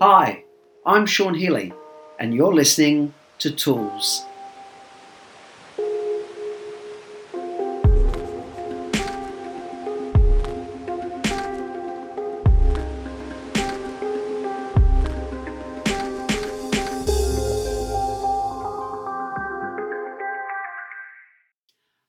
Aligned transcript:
Hi, 0.00 0.44
I'm 0.84 1.06
Sean 1.06 1.34
Healy, 1.34 1.72
and 2.18 2.34
you're 2.34 2.52
listening 2.52 3.14
to 3.38 3.52
Tools. 3.52 4.24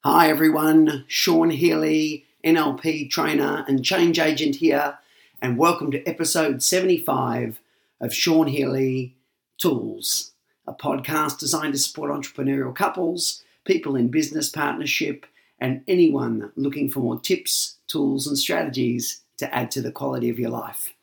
Hi 0.04 0.30
everyone, 0.30 1.04
Sean 1.08 1.52
Healy, 1.52 2.26
NLP 2.44 3.10
trainer 3.12 3.66
and 3.68 3.86
change 3.86 4.18
agent 4.18 4.56
here, 4.56 4.98
and 5.42 5.58
welcome 5.58 5.92
to 5.92 6.04
episode 6.08 6.64
75 6.64 7.60
of 8.04 8.14
Sean 8.14 8.48
Healy 8.48 9.16
Tools, 9.58 10.34
a 10.68 10.74
podcast 10.74 11.40
designed 11.40 11.74
to 11.74 11.80
support 11.80 12.12
entrepreneurial 12.12 12.76
couples, 12.76 13.42
people 13.64 13.96
in 13.96 14.10
business 14.10 14.50
partnership, 14.50 15.26
and 15.58 15.82
anyone 15.88 16.52
looking 16.58 16.90
for 16.90 17.00
more 17.00 17.18
tips, 17.18 17.78
tools, 17.88 18.28
and 18.28 18.38
strategies 18.38 19.22
to 19.38 19.56
add 19.56 19.72
to 19.72 19.82
the 19.82 19.92
quality 19.92 20.30
of 20.30 20.38
your 20.38 20.50
life. 20.50 20.94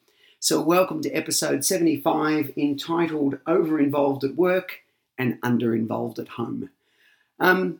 So, 0.40 0.60
welcome 0.60 1.00
to 1.00 1.10
episode 1.12 1.64
75 1.64 2.52
entitled 2.58 3.38
Over 3.46 3.80
Involved 3.80 4.22
at 4.22 4.36
Work 4.36 4.80
and 5.16 5.38
Under 5.42 5.74
Involved 5.74 6.18
at 6.18 6.28
Home. 6.28 6.68
Um, 7.38 7.78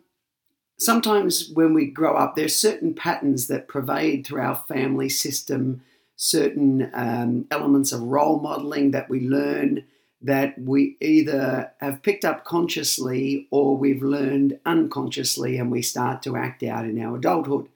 sometimes 0.79 1.51
when 1.51 1.75
we 1.75 1.85
grow 1.87 2.17
up, 2.17 2.37
there 2.37 2.47
are 2.47 2.49
certain 2.49 2.95
patterns 2.95 3.49
that 3.49 3.69
pervade 3.69 4.27
through 4.27 4.41
our 4.41 4.57
family 4.57 5.11
system, 5.11 5.83
certain 6.23 6.91
um, 6.93 7.47
elements 7.51 7.93
of 7.93 8.03
role 8.03 8.39
modeling 8.41 8.91
that 8.91 9.09
we 9.09 9.27
learn 9.27 9.83
that 10.21 10.53
we 10.59 10.95
either 11.01 11.73
have 11.81 12.03
picked 12.03 12.27
up 12.27 12.45
consciously 12.45 13.49
or 13.51 13.75
we've 13.75 14.03
learned 14.03 14.61
unconsciously 14.67 15.57
and 15.57 15.71
we 15.71 15.81
start 15.81 16.23
to 16.23 16.37
act 16.37 16.63
out 16.63 16.85
in 16.85 17.01
our 17.01 17.17
adulthood. 17.17 17.67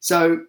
So 0.00 0.46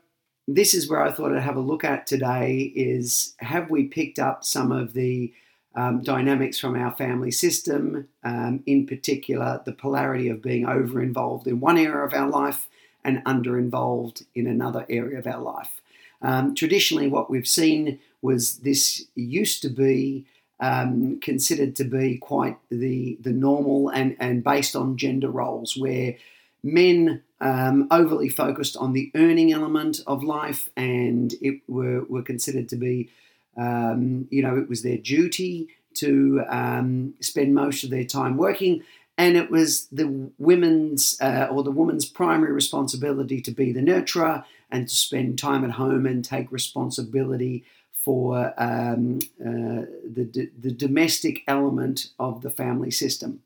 this 0.48 0.74
is 0.74 0.90
where 0.90 1.00
I 1.00 1.12
thought 1.12 1.32
I'd 1.32 1.44
have 1.44 1.58
a 1.58 1.60
look 1.60 1.84
at 1.84 2.08
today 2.08 2.74
is 2.76 3.36
have 3.38 3.70
we 3.70 3.84
picked 3.84 4.18
up 4.18 4.44
some 4.44 4.72
of 4.72 4.94
the 4.94 5.32
um, 5.76 6.02
dynamics 6.02 6.58
from 6.58 6.76
our 6.76 6.96
family 6.96 7.30
system, 7.30 8.08
um, 8.24 8.64
in 8.66 8.88
particular, 8.88 9.62
the 9.64 9.74
polarity 9.74 10.30
of 10.30 10.42
being 10.42 10.66
over 10.66 11.04
involved 11.04 11.46
in 11.46 11.60
one 11.60 11.78
area 11.78 12.04
of 12.04 12.16
our 12.16 12.28
life 12.28 12.68
and 13.04 13.22
under 13.28 13.60
involved 13.60 14.26
in 14.34 14.48
another 14.48 14.88
area 14.90 15.20
of 15.20 15.28
our 15.28 15.40
life. 15.40 15.82
Um, 16.22 16.56
traditionally, 16.56 17.08
what 17.08 17.30
we've 17.30 17.48
seen 17.48 18.00
was 18.22 18.58
this 18.60 19.06
used 19.16 19.62
to 19.62 19.70
be 19.70 20.26
um, 20.60 21.20
considered 21.20 21.76
to 21.76 21.84
be 21.84 22.18
quite 22.18 22.58
the, 22.70 23.18
the 23.22 23.32
normal 23.32 23.90
and, 23.90 24.16
and 24.20 24.44
based 24.44 24.76
on 24.76 24.98
gender 24.98 25.30
roles, 25.30 25.78
where 25.78 26.16
men 26.64 27.22
um, 27.40 27.88
overly 27.92 28.30
focused 28.30 28.76
on 28.76 28.94
the 28.94 29.12
earning 29.16 29.54
element 29.54 30.00
of 30.08 30.24
life 30.24 30.70
and 30.76 31.36
it 31.42 31.62
were, 31.68 32.04
were 32.06 32.24
considered 32.24 32.68
to 32.70 32.76
be 32.76 33.10
um, 33.58 34.28
you 34.30 34.42
know, 34.42 34.58
it 34.58 34.70
was 34.70 34.84
their 34.84 34.98
duty 34.98 35.70
to 35.96 36.44
um, 36.48 37.16
spend 37.20 37.56
most 37.56 37.84
of 37.84 37.90
their 37.90 38.06
time 38.06 38.38
working, 38.38 38.84
and 39.18 39.36
it 39.36 39.50
was 39.50 39.88
the 39.88 40.30
women's 40.38 41.20
uh, 41.22 41.48
or 41.52 41.64
the 41.64 41.72
woman's 41.72 42.06
primary 42.06 42.54
responsibility 42.54 43.42
to 43.42 43.52
be 43.52 43.72
the 43.72 43.82
nurturer 43.82 44.44
and 44.70 44.88
to 44.88 44.96
spend 44.96 45.40
time 45.40 45.64
at 45.64 45.72
home 45.72 46.06
and 46.06 46.24
take 46.24 46.52
responsibility 46.52 47.64
for 47.94 48.54
um, 48.58 49.20
uh, 49.42 49.84
the, 50.06 50.50
the 50.58 50.72
domestic 50.72 51.44
element 51.48 52.08
of 52.20 52.42
the 52.42 52.50
family 52.50 52.92
system. 52.92 53.42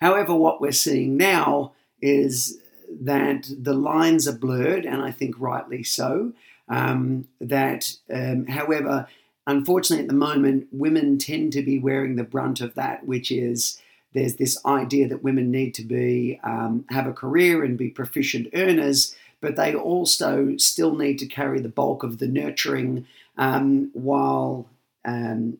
However, 0.00 0.34
what 0.34 0.60
we're 0.60 0.72
seeing 0.72 1.16
now 1.16 1.72
is 2.00 2.58
that 3.00 3.48
the 3.56 3.72
lines 3.72 4.26
are 4.26 4.36
blurred, 4.36 4.84
and 4.84 5.00
I 5.00 5.12
think 5.12 5.36
rightly 5.38 5.82
so. 5.82 6.32
Um, 6.68 7.28
that, 7.40 7.96
um, 8.12 8.46
however, 8.46 9.06
unfortunately, 9.46 10.04
at 10.04 10.08
the 10.08 10.14
moment, 10.14 10.68
women 10.72 11.18
tend 11.18 11.52
to 11.54 11.62
be 11.62 11.78
wearing 11.78 12.16
the 12.16 12.24
brunt 12.24 12.60
of 12.60 12.74
that, 12.74 13.06
which 13.06 13.30
is 13.30 13.80
there's 14.12 14.36
this 14.36 14.64
idea 14.64 15.08
that 15.08 15.22
women 15.22 15.50
need 15.50 15.74
to 15.74 15.82
be 15.82 16.40
um, 16.42 16.84
have 16.90 17.06
a 17.06 17.12
career 17.12 17.64
and 17.64 17.78
be 17.78 17.88
proficient 17.88 18.48
earners, 18.54 19.14
but 19.40 19.56
they 19.56 19.74
also 19.74 20.56
still 20.56 20.96
need 20.96 21.18
to 21.18 21.26
carry 21.26 21.60
the 21.60 21.68
bulk 21.68 22.02
of 22.02 22.18
the 22.18 22.28
nurturing, 22.28 23.06
um, 23.38 23.90
while 23.92 24.66
um, 25.04 25.58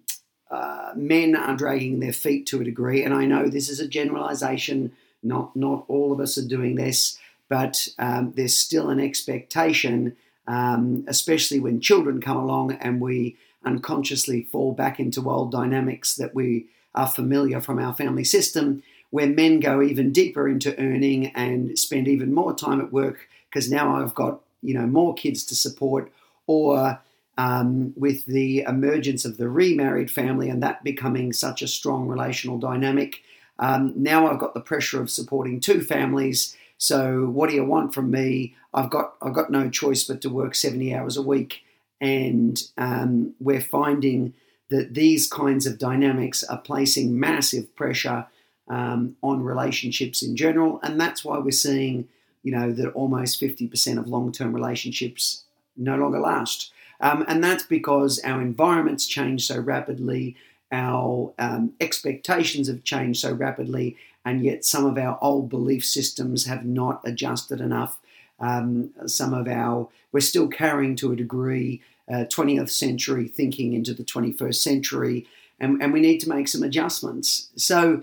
uh, 0.51 0.93
men 0.95 1.35
are 1.35 1.57
dragging 1.57 2.01
their 2.01 2.13
feet 2.13 2.47
to 2.47 2.61
a 2.61 2.65
degree. 2.65 3.03
And 3.03 3.15
I 3.15 3.25
know 3.25 3.49
this 3.49 3.69
is 3.69 3.81
a 3.81 3.89
generalization; 3.89 4.93
not 5.23 5.57
not 5.57 5.85
all 5.89 6.13
of 6.13 6.21
us 6.21 6.37
are 6.37 6.47
doing 6.47 6.77
this, 6.77 7.19
but 7.49 7.89
um, 7.99 8.33
there's 8.37 8.57
still 8.57 8.91
an 8.91 9.01
expectation 9.01 10.17
um, 10.47 11.05
especially 11.09 11.61
when 11.61 11.81
children 11.81 12.21
come 12.21 12.37
along 12.37 12.73
and 12.73 13.01
we 13.01 13.37
unconsciously 13.65 14.43
fall 14.43 14.73
back 14.73 14.99
into 14.99 15.29
old 15.31 15.53
dynamics 15.53 16.17
that 16.17 16.35
we 16.35 16.67
are 16.95 17.07
familiar 17.07 17.61
from 17.61 17.79
our 17.79 17.95
family 17.95 18.25
system, 18.25 18.83
where 19.11 19.27
men 19.27 19.61
go 19.61 19.83
even 19.83 20.13
deeper 20.13 20.49
into 20.49 20.79
earning 20.79 21.27
and 21.35 21.79
spend 21.79 22.09
even 22.09 22.33
more 22.33 22.55
time 22.55 22.81
at 22.81 22.93
work 22.93 23.29
because 23.49 23.71
now 23.71 23.97
I've 23.97 24.15
got 24.15 24.41
you 24.63 24.75
know 24.75 24.87
more 24.87 25.15
kids 25.15 25.45
to 25.47 25.55
support, 25.55 26.13
or 26.47 27.01
um, 27.39 27.93
with 27.97 28.27
the 28.27 28.61
emergence 28.63 29.25
of 29.25 29.37
the 29.37 29.49
remarried 29.49 30.11
family 30.11 30.49
and 30.49 30.63
that 30.63 30.85
becoming 30.85 31.33
such 31.33 31.63
a 31.63 31.69
strong 31.69 32.07
relational 32.09 32.59
dynamic. 32.59 33.23
Um, 33.59 33.93
now 33.97 34.27
I've 34.27 34.39
got 34.39 34.55
the 34.55 34.61
pressure 34.61 35.01
of 35.01 35.11
supporting 35.11 35.61
two 35.61 35.83
families 35.83 36.57
so 36.83 37.27
what 37.27 37.49
do 37.49 37.55
you 37.55 37.65
want 37.65 37.95
from 37.95 38.11
me? 38.11 38.57
I've 38.75 38.91
got 38.91 39.15
I've 39.23 39.35
got 39.35 39.53
no 39.53 39.71
choice 39.71 40.03
but 40.03 40.21
to 40.23 40.29
work 40.29 40.57
70 40.57 40.93
hours 40.93 41.17
a 41.17 41.23
week, 41.23 41.63
and 42.01 42.61
um, 42.77 43.35
we're 43.39 43.61
finding 43.61 44.35
that 44.73 44.95
these 44.95 45.29
kinds 45.29 45.67
of 45.67 45.79
dynamics 45.79 46.43
are 46.45 46.59
placing 46.59 47.19
massive 47.19 47.75
pressure 47.77 48.27
um, 48.69 49.17
on 49.23 49.43
relationships 49.43 50.23
in 50.23 50.35
general, 50.35 50.81
and 50.83 51.01
that's 51.01 51.25
why 51.25 51.39
we're 51.39 51.51
seeing 51.51 52.09
you 52.43 52.53
know 52.53 52.73
that 52.73 52.93
almost 52.93 53.41
50% 53.41 53.99
of 53.99 54.09
long-term 54.09 54.53
relationships 54.53 55.45
no 55.77 55.97
longer 55.97 56.19
last. 56.19 56.73
Um, 57.01 57.25
and 57.29 57.43
that's 57.43 57.65
because 57.65 58.21
our 58.25 58.41
environments 58.41 59.07
change 59.07 59.47
so 59.47 59.59
rapidly, 59.59 60.37
our 60.71 61.33
um, 61.39 61.73
expectations 61.81 62.69
have 62.69 62.85
changed 62.85 63.21
so 63.21 63.33
rapidly, 63.33 63.97
and 64.25 64.45
yet 64.45 64.65
some 64.65 64.87
of 64.87 64.97
our 64.97 65.19
old 65.21 65.49
belief 65.49 65.85
systems 65.85 66.47
have 66.47 66.65
not 66.65 67.01
adjusted 67.05 67.61
enough. 67.61 67.99
Um, 68.41 68.91
some 69.07 69.35
of 69.35 69.47
our, 69.49 69.89
we're 70.13 70.21
still 70.21 70.49
carrying 70.49 70.97
to 70.97 71.13
a 71.13 71.17
degree 71.17 71.81
uh, 72.13 72.25
20th 72.27 72.71
century 72.71 73.29
thinking 73.29 73.73
into 73.73 73.95
the 73.95 74.05
21st 74.05 74.57
century, 74.57 75.27
and, 75.59 75.83
and 75.83 75.93
we 75.93 76.01
need 76.01 76.19
to 76.19 76.29
make 76.29 76.49
some 76.49 76.63
adjustments. 76.63 77.51
So, 77.57 78.03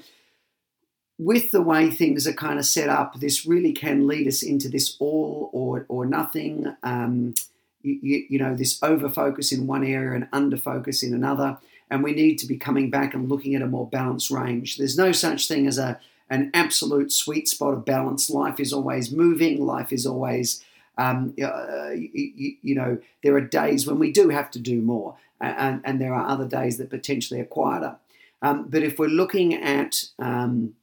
with 1.17 1.51
the 1.51 1.61
way 1.61 1.89
things 1.89 2.25
are 2.25 2.33
kind 2.33 2.59
of 2.59 2.65
set 2.65 2.87
up, 2.87 3.19
this 3.19 3.45
really 3.45 3.73
can 3.73 4.07
lead 4.07 4.25
us 4.25 4.41
into 4.41 4.69
this 4.69 4.95
all 4.99 5.49
or, 5.51 5.85
or 5.89 6.05
nothing. 6.05 6.73
Um, 6.81 7.33
you, 7.81 8.25
you, 8.29 8.39
know, 8.39 8.55
this 8.55 8.81
over 8.81 9.09
focus 9.09 9.51
in 9.51 9.67
one 9.67 9.85
area 9.85 10.15
and 10.15 10.29
under 10.31 10.57
focus 10.57 11.03
in 11.03 11.13
another. 11.13 11.57
And 11.91 12.03
we 12.03 12.13
need 12.13 12.37
to 12.37 12.47
be 12.47 12.57
coming 12.57 12.89
back 12.89 13.13
and 13.13 13.29
looking 13.29 13.55
at 13.55 13.61
a 13.61 13.67
more 13.67 13.87
balanced 13.87 14.31
range. 14.31 14.77
There's 14.77 14.97
no 14.97 15.11
such 15.11 15.47
thing 15.47 15.67
as 15.67 15.77
a 15.77 15.99
an 16.29 16.51
absolute 16.53 17.11
sweet 17.11 17.47
spot 17.47 17.73
of 17.73 17.85
balance. 17.85 18.29
Life 18.29 18.59
is 18.59 18.71
always 18.71 19.11
moving. 19.11 19.65
Life 19.65 19.91
is 19.91 20.05
always, 20.05 20.63
um, 20.99 21.33
uh, 21.41 21.91
you, 21.91 22.57
you, 22.61 22.75
know, 22.75 22.97
there 23.23 23.33
are 23.35 23.41
days 23.41 23.87
when 23.87 23.99
we 23.99 24.11
do 24.11 24.27
have 24.29 24.51
to 24.51 24.59
do 24.59 24.81
more, 24.81 25.15
and, 25.39 25.81
and 25.85 26.01
there 26.01 26.13
are 26.13 26.27
other 26.27 26.45
days 26.45 26.77
that 26.77 26.89
potentially 26.89 27.39
are 27.39 27.45
quieter. 27.45 27.95
Um, 28.41 28.67
but 28.67 28.83
if 28.83 28.99
we're 28.99 29.07
looking 29.07 29.53
at, 29.53 30.03
um, 30.19 30.73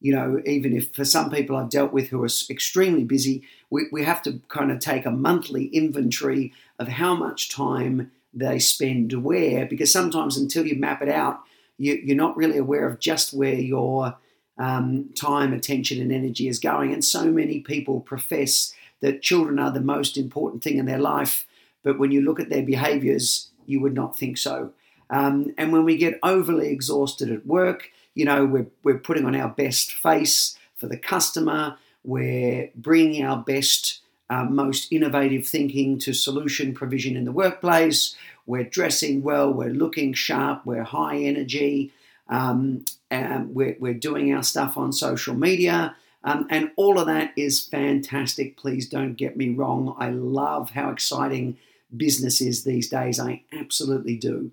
you 0.00 0.12
know, 0.14 0.42
even 0.44 0.76
if 0.76 0.94
for 0.94 1.06
some 1.06 1.30
people 1.30 1.56
I've 1.56 1.70
dealt 1.70 1.94
with 1.94 2.08
who 2.08 2.22
are 2.22 2.28
extremely 2.50 3.04
busy, 3.04 3.44
we, 3.70 3.86
we 3.90 4.04
have 4.04 4.22
to 4.24 4.42
kind 4.48 4.70
of 4.70 4.78
take 4.78 5.06
a 5.06 5.10
monthly 5.10 5.68
inventory 5.68 6.52
of 6.78 6.88
how 6.88 7.14
much 7.14 7.48
time 7.48 8.10
they 8.34 8.58
spend 8.58 9.24
where, 9.24 9.64
because 9.64 9.90
sometimes 9.90 10.36
until 10.36 10.66
you 10.66 10.76
map 10.78 11.00
it 11.00 11.08
out, 11.08 11.40
you, 11.78 12.12
are 12.12 12.14
not 12.14 12.36
really 12.36 12.58
aware 12.58 12.86
of 12.86 13.00
just 13.00 13.32
where 13.32 13.54
your 13.54 14.16
um, 14.58 15.10
time, 15.14 15.52
attention, 15.52 16.00
and 16.00 16.12
energy 16.12 16.48
is 16.48 16.58
going. 16.58 16.92
And 16.92 17.04
so 17.04 17.26
many 17.26 17.60
people 17.60 18.00
profess 18.00 18.72
that 19.00 19.22
children 19.22 19.58
are 19.58 19.70
the 19.70 19.80
most 19.80 20.16
important 20.16 20.62
thing 20.62 20.78
in 20.78 20.86
their 20.86 20.98
life, 20.98 21.46
but 21.82 21.98
when 21.98 22.10
you 22.10 22.22
look 22.22 22.40
at 22.40 22.48
their 22.48 22.62
behaviors, 22.62 23.50
you 23.66 23.80
would 23.80 23.94
not 23.94 24.18
think 24.18 24.38
so. 24.38 24.72
Um, 25.10 25.54
and 25.56 25.72
when 25.72 25.84
we 25.84 25.96
get 25.96 26.18
overly 26.22 26.68
exhausted 26.68 27.30
at 27.30 27.46
work, 27.46 27.90
you 28.14 28.24
know, 28.24 28.44
we're, 28.44 28.66
we're 28.82 28.98
putting 28.98 29.26
on 29.26 29.36
our 29.36 29.48
best 29.48 29.92
face 29.92 30.56
for 30.76 30.86
the 30.86 30.96
customer, 30.96 31.76
we're 32.02 32.70
bringing 32.74 33.24
our 33.24 33.36
best, 33.36 34.00
uh, 34.30 34.44
most 34.44 34.90
innovative 34.92 35.46
thinking 35.46 35.98
to 35.98 36.12
solution 36.12 36.74
provision 36.74 37.16
in 37.16 37.24
the 37.24 37.32
workplace, 37.32 38.16
we're 38.46 38.64
dressing 38.64 39.22
well, 39.22 39.52
we're 39.52 39.70
looking 39.70 40.12
sharp, 40.12 40.64
we're 40.64 40.84
high 40.84 41.18
energy, 41.18 41.92
um, 42.28 42.84
and 43.10 43.54
we're, 43.54 43.76
we're 43.78 43.94
doing 43.94 44.34
our 44.34 44.42
stuff 44.42 44.76
on 44.76 44.92
social 44.92 45.34
media. 45.34 45.96
Um, 46.24 46.46
and 46.50 46.72
all 46.76 46.98
of 46.98 47.06
that 47.06 47.32
is 47.36 47.64
fantastic. 47.64 48.56
Please 48.56 48.88
don't 48.88 49.14
get 49.14 49.36
me 49.36 49.50
wrong. 49.50 49.94
I 49.98 50.10
love 50.10 50.70
how 50.70 50.90
exciting 50.90 51.56
business 51.96 52.40
is 52.40 52.64
these 52.64 52.88
days. 52.88 53.20
I 53.20 53.42
absolutely 53.52 54.16
do. 54.16 54.50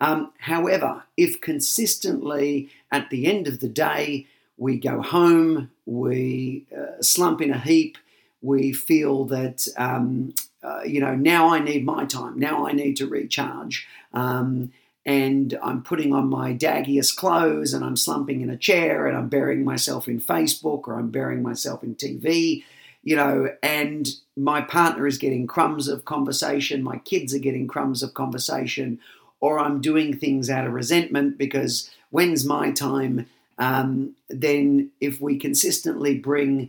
Um, 0.00 0.32
however, 0.38 1.04
if 1.16 1.40
consistently 1.40 2.70
at 2.90 3.10
the 3.10 3.26
end 3.26 3.48
of 3.48 3.60
the 3.60 3.68
day 3.68 4.26
we 4.56 4.78
go 4.78 5.02
home, 5.02 5.70
we 5.86 6.66
uh, 6.76 7.00
slump 7.00 7.40
in 7.40 7.52
a 7.52 7.58
heap, 7.58 7.98
we 8.42 8.72
feel 8.72 9.24
that, 9.26 9.66
um, 9.76 10.34
uh, 10.62 10.82
you 10.82 11.00
know, 11.00 11.14
now 11.14 11.48
I 11.48 11.58
need 11.58 11.84
my 11.84 12.04
time, 12.04 12.38
now 12.38 12.66
I 12.66 12.72
need 12.72 12.96
to 12.98 13.06
recharge. 13.06 13.86
Um, 14.12 14.72
and 15.08 15.58
I'm 15.62 15.82
putting 15.82 16.12
on 16.12 16.28
my 16.28 16.52
daggiest 16.52 17.16
clothes 17.16 17.72
and 17.72 17.82
I'm 17.82 17.96
slumping 17.96 18.42
in 18.42 18.50
a 18.50 18.58
chair 18.58 19.06
and 19.06 19.16
I'm 19.16 19.30
burying 19.30 19.64
myself 19.64 20.06
in 20.06 20.20
Facebook 20.20 20.86
or 20.86 20.98
I'm 20.98 21.08
burying 21.08 21.42
myself 21.42 21.82
in 21.82 21.94
TV, 21.94 22.62
you 23.02 23.16
know, 23.16 23.48
and 23.62 24.06
my 24.36 24.60
partner 24.60 25.06
is 25.06 25.16
getting 25.16 25.46
crumbs 25.46 25.88
of 25.88 26.04
conversation, 26.04 26.82
my 26.82 26.98
kids 26.98 27.34
are 27.34 27.38
getting 27.38 27.66
crumbs 27.66 28.02
of 28.02 28.12
conversation, 28.12 28.98
or 29.40 29.58
I'm 29.58 29.80
doing 29.80 30.18
things 30.18 30.50
out 30.50 30.66
of 30.66 30.74
resentment 30.74 31.38
because 31.38 31.90
when's 32.10 32.44
my 32.44 32.70
time? 32.70 33.24
Um, 33.56 34.14
then 34.28 34.90
if 35.00 35.22
we 35.22 35.38
consistently 35.38 36.18
bring 36.18 36.68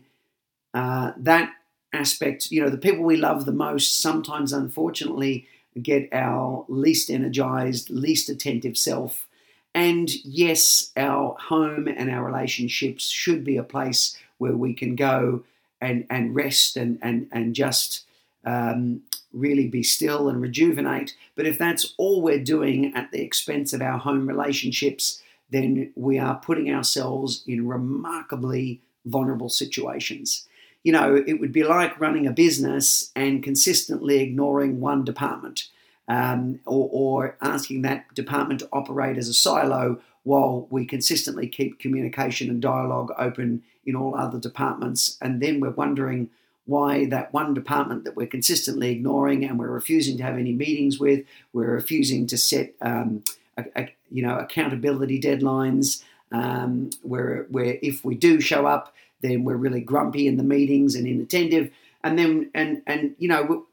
uh, 0.74 1.12
that 1.18 1.52
aspect, 1.92 2.52
you 2.52 2.62
know, 2.62 2.70
the 2.70 2.78
people 2.78 3.04
we 3.04 3.18
love 3.18 3.44
the 3.44 3.52
most 3.52 4.00
sometimes, 4.00 4.54
unfortunately, 4.54 5.46
get 5.84 6.10
our 6.14 6.66
least 6.68 7.10
energized, 7.10 7.90
least 7.90 8.30
attentive 8.30 8.78
self. 8.78 9.28
And 9.74 10.10
yes, 10.26 10.92
our 10.98 11.36
home 11.40 11.88
and 11.88 12.10
our 12.10 12.24
relationships 12.24 13.10
should 13.10 13.44
be 13.44 13.58
a 13.58 13.64
place 13.64 14.18
where 14.38 14.56
we 14.56 14.74
can 14.74 14.96
go 14.96 15.44
and, 15.82 16.06
and 16.10 16.36
rest 16.36 16.76
and, 16.76 16.98
and, 17.02 17.28
and 17.32 17.54
just 17.54 18.06
um, 18.46 19.02
really 19.32 19.68
be 19.68 19.84
still 19.84 20.28
and 20.28 20.42
rejuvenate. 20.42 21.16
But 21.36 21.46
if 21.46 21.58
that's 21.58 21.94
all 21.98 22.22
we're 22.22 22.44
doing 22.44 22.94
at 22.96 23.12
the 23.12 23.22
expense 23.22 23.74
of 23.74 23.82
our 23.82 24.00
home 24.00 24.28
relationships, 24.28 25.22
then 25.52 25.92
we 25.96 26.18
are 26.18 26.36
putting 26.36 26.74
ourselves 26.74 27.44
in 27.48 27.68
remarkably 27.68 28.82
vulnerable 29.06 29.50
situations 29.50 30.48
you 30.84 30.92
know, 30.92 31.16
it 31.16 31.40
would 31.40 31.52
be 31.52 31.64
like 31.64 32.00
running 32.00 32.26
a 32.26 32.32
business 32.32 33.12
and 33.16 33.44
consistently 33.44 34.20
ignoring 34.20 34.80
one 34.80 35.04
department 35.04 35.68
um, 36.08 36.60
or, 36.66 36.90
or 36.92 37.38
asking 37.42 37.82
that 37.84 38.14
department 38.14 38.62
to 38.62 38.70
operate 38.72 39.18
as 39.18 39.28
a 39.28 39.34
silo 39.34 40.00
while 40.24 40.68
we 40.70 40.86
consistently 40.86 41.48
keep 41.48 41.80
communication 41.80 42.50
and 42.50 42.62
dialogue 42.62 43.12
open 43.18 43.64
in 43.86 43.96
all 43.96 44.16
other 44.16 44.40
departments. 44.40 45.18
And 45.22 45.42
then 45.42 45.60
we're 45.60 45.70
wondering 45.72 46.30
why 46.66 47.06
that 47.08 47.34
one 47.34 47.54
department 47.54 48.04
that 48.04 48.16
we're 48.16 48.28
consistently 48.28 48.92
ignoring 48.92 49.44
and 49.44 49.58
we're 49.58 49.70
refusing 49.70 50.18
to 50.18 50.24
have 50.24 50.38
any 50.38 50.54
meetings 50.54 51.00
with, 51.00 51.26
we're 51.52 51.74
refusing 51.74 52.28
to 52.28 52.38
set, 52.38 52.74
um, 52.82 53.24
a, 53.58 53.66
a, 53.76 53.94
you 54.12 54.22
know, 54.22 54.38
accountability 54.38 55.20
deadlines. 55.20 56.04
Um, 56.32 56.92
where, 57.02 57.48
where 57.50 57.80
if 57.82 58.06
we 58.06 58.14
do 58.14 58.40
show 58.40 58.68
up, 58.68 58.94
then 59.22 59.44
we're 59.44 59.56
really 59.56 59.82
grumpy 59.82 60.28
in 60.28 60.38
the 60.38 60.44
meetings 60.44 60.96
and 60.96 61.08
inattentive. 61.08 61.72
And 62.04 62.18
then, 62.18 62.50
and, 62.54 62.82
and 62.88 63.16
you 63.18 63.28
know, 63.28 63.66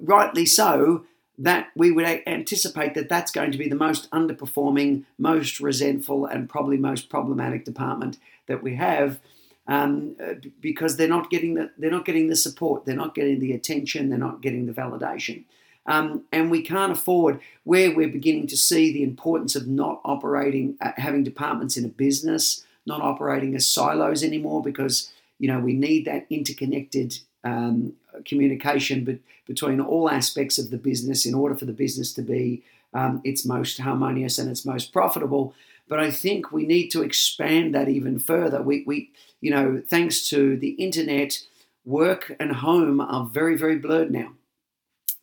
rightly 0.00 0.46
so, 0.46 1.04
that 1.40 1.68
we 1.74 1.90
would 1.90 2.04
anticipate 2.26 2.92
that 2.94 3.08
that's 3.08 3.32
going 3.32 3.50
to 3.50 3.58
be 3.58 3.68
the 3.68 3.74
most 3.74 4.10
underperforming, 4.10 5.04
most 5.18 5.58
resentful, 5.58 6.26
and 6.26 6.50
probably 6.50 6.76
most 6.76 7.08
problematic 7.08 7.64
department 7.64 8.18
that 8.46 8.62
we 8.62 8.74
have, 8.76 9.18
um, 9.66 10.14
because 10.60 10.96
they're 10.96 11.08
not 11.08 11.30
getting 11.30 11.54
the 11.54 11.70
they're 11.78 11.90
not 11.90 12.04
getting 12.04 12.28
the 12.28 12.36
support, 12.36 12.84
they're 12.84 12.94
not 12.94 13.14
getting 13.14 13.40
the 13.40 13.52
attention, 13.52 14.10
they're 14.10 14.18
not 14.18 14.42
getting 14.42 14.66
the 14.66 14.72
validation, 14.72 15.44
um, 15.86 16.24
and 16.30 16.50
we 16.50 16.60
can't 16.60 16.92
afford 16.92 17.40
where 17.64 17.94
we're 17.94 18.08
beginning 18.08 18.46
to 18.48 18.56
see 18.56 18.92
the 18.92 19.02
importance 19.02 19.56
of 19.56 19.66
not 19.66 20.02
operating, 20.04 20.76
uh, 20.82 20.92
having 20.98 21.24
departments 21.24 21.76
in 21.78 21.86
a 21.86 21.88
business 21.88 22.66
not 22.86 23.00
operating 23.00 23.54
as 23.54 23.66
silos 23.66 24.22
anymore 24.22 24.62
because 24.62 25.12
you 25.38 25.48
know 25.48 25.60
we 25.60 25.72
need 25.72 26.04
that 26.04 26.26
interconnected 26.30 27.18
um, 27.44 27.92
communication 28.24 29.04
but 29.04 29.16
between 29.46 29.80
all 29.80 30.10
aspects 30.10 30.58
of 30.58 30.70
the 30.70 30.76
business 30.76 31.26
in 31.26 31.34
order 31.34 31.56
for 31.56 31.64
the 31.64 31.72
business 31.72 32.12
to 32.12 32.22
be 32.22 32.62
um, 32.94 33.20
its 33.24 33.44
most 33.44 33.78
harmonious 33.80 34.38
and 34.38 34.50
its 34.50 34.64
most 34.64 34.92
profitable. 34.92 35.54
But 35.88 35.98
I 35.98 36.10
think 36.10 36.52
we 36.52 36.66
need 36.66 36.88
to 36.90 37.02
expand 37.02 37.74
that 37.74 37.88
even 37.88 38.20
further. 38.20 38.62
We, 38.62 38.84
we 38.86 39.10
you 39.40 39.50
know, 39.50 39.82
thanks 39.88 40.28
to 40.28 40.56
the 40.56 40.70
internet, 40.70 41.40
work 41.84 42.36
and 42.38 42.52
home 42.52 43.00
are 43.00 43.24
very, 43.26 43.56
very 43.56 43.76
blurred 43.76 44.10
now, 44.10 44.32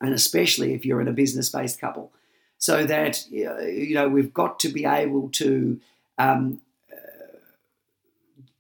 and 0.01 0.13
especially 0.13 0.73
if 0.73 0.85
you're 0.85 1.01
in 1.01 1.07
a 1.07 1.13
business-based 1.13 1.79
couple. 1.79 2.11
So 2.59 2.85
that 2.85 3.23
you 3.29 3.93
know 3.93 4.09
we've 4.09 4.33
got 4.33 4.59
to 4.61 4.69
be 4.69 4.83
able 4.83 5.29
to 5.33 5.79
um, 6.17 6.59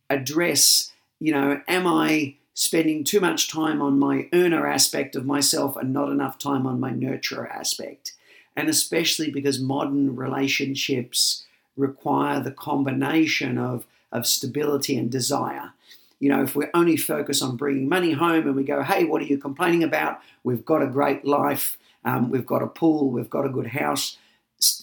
address, 0.09 0.91
you 1.19 1.31
know, 1.31 1.61
am 1.67 1.87
I 1.87 2.35
spending 2.53 3.03
too 3.03 3.19
much 3.19 3.51
time 3.51 3.81
on 3.81 3.99
my 3.99 4.27
earner 4.33 4.67
aspect 4.67 5.15
of 5.15 5.25
myself 5.25 5.75
and 5.75 5.93
not 5.93 6.11
enough 6.11 6.37
time 6.39 6.65
on 6.65 6.79
my 6.79 6.91
nurturer 6.91 7.49
aspect? 7.49 8.13
And 8.55 8.69
especially 8.69 9.29
because 9.29 9.59
modern 9.59 10.15
relationships 10.15 11.45
require 11.75 12.39
the 12.39 12.51
combination 12.51 13.57
of, 13.57 13.85
of 14.11 14.25
stability 14.25 14.97
and 14.97 15.11
desire. 15.11 15.73
You 16.19 16.29
know, 16.29 16.41
if 16.41 16.55
we 16.55 16.65
only 16.73 16.97
focus 16.97 17.43
on 17.43 17.57
bringing 17.57 17.87
money 17.87 18.13
home 18.13 18.47
and 18.47 18.55
we 18.55 18.63
go, 18.63 18.81
hey, 18.81 19.05
what 19.05 19.21
are 19.21 19.25
you 19.25 19.37
complaining 19.37 19.83
about? 19.83 20.19
We've 20.43 20.65
got 20.65 20.81
a 20.81 20.87
great 20.87 21.25
life, 21.25 21.77
um, 22.03 22.31
we've 22.31 22.45
got 22.45 22.63
a 22.63 22.67
pool, 22.67 23.11
we've 23.11 23.29
got 23.29 23.45
a 23.45 23.49
good 23.49 23.67
house. 23.67 24.17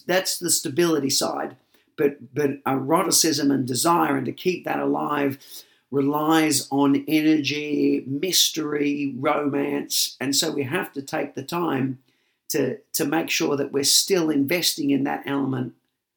That's 0.07 0.39
the 0.39 0.49
stability 0.49 1.09
side 1.09 1.57
but 1.97 2.33
but 2.33 2.51
eroticism 2.65 3.51
and 3.51 3.67
desire 3.67 4.17
and 4.17 4.25
to 4.25 4.31
keep 4.31 4.65
that 4.65 4.79
alive 4.79 5.37
relies 5.91 6.67
on 6.71 7.05
energy, 7.07 8.03
mystery, 8.07 9.13
romance, 9.17 10.17
and 10.19 10.35
so 10.35 10.51
we 10.51 10.63
have 10.63 10.91
to 10.93 11.01
take 11.01 11.35
the 11.35 11.43
time 11.43 11.99
to 12.49 12.77
to 12.93 13.05
make 13.05 13.29
sure 13.29 13.55
that 13.55 13.71
we're 13.71 13.83
still 13.83 14.29
investing 14.29 14.89
in 14.89 15.03
that 15.03 15.23
element 15.25 15.73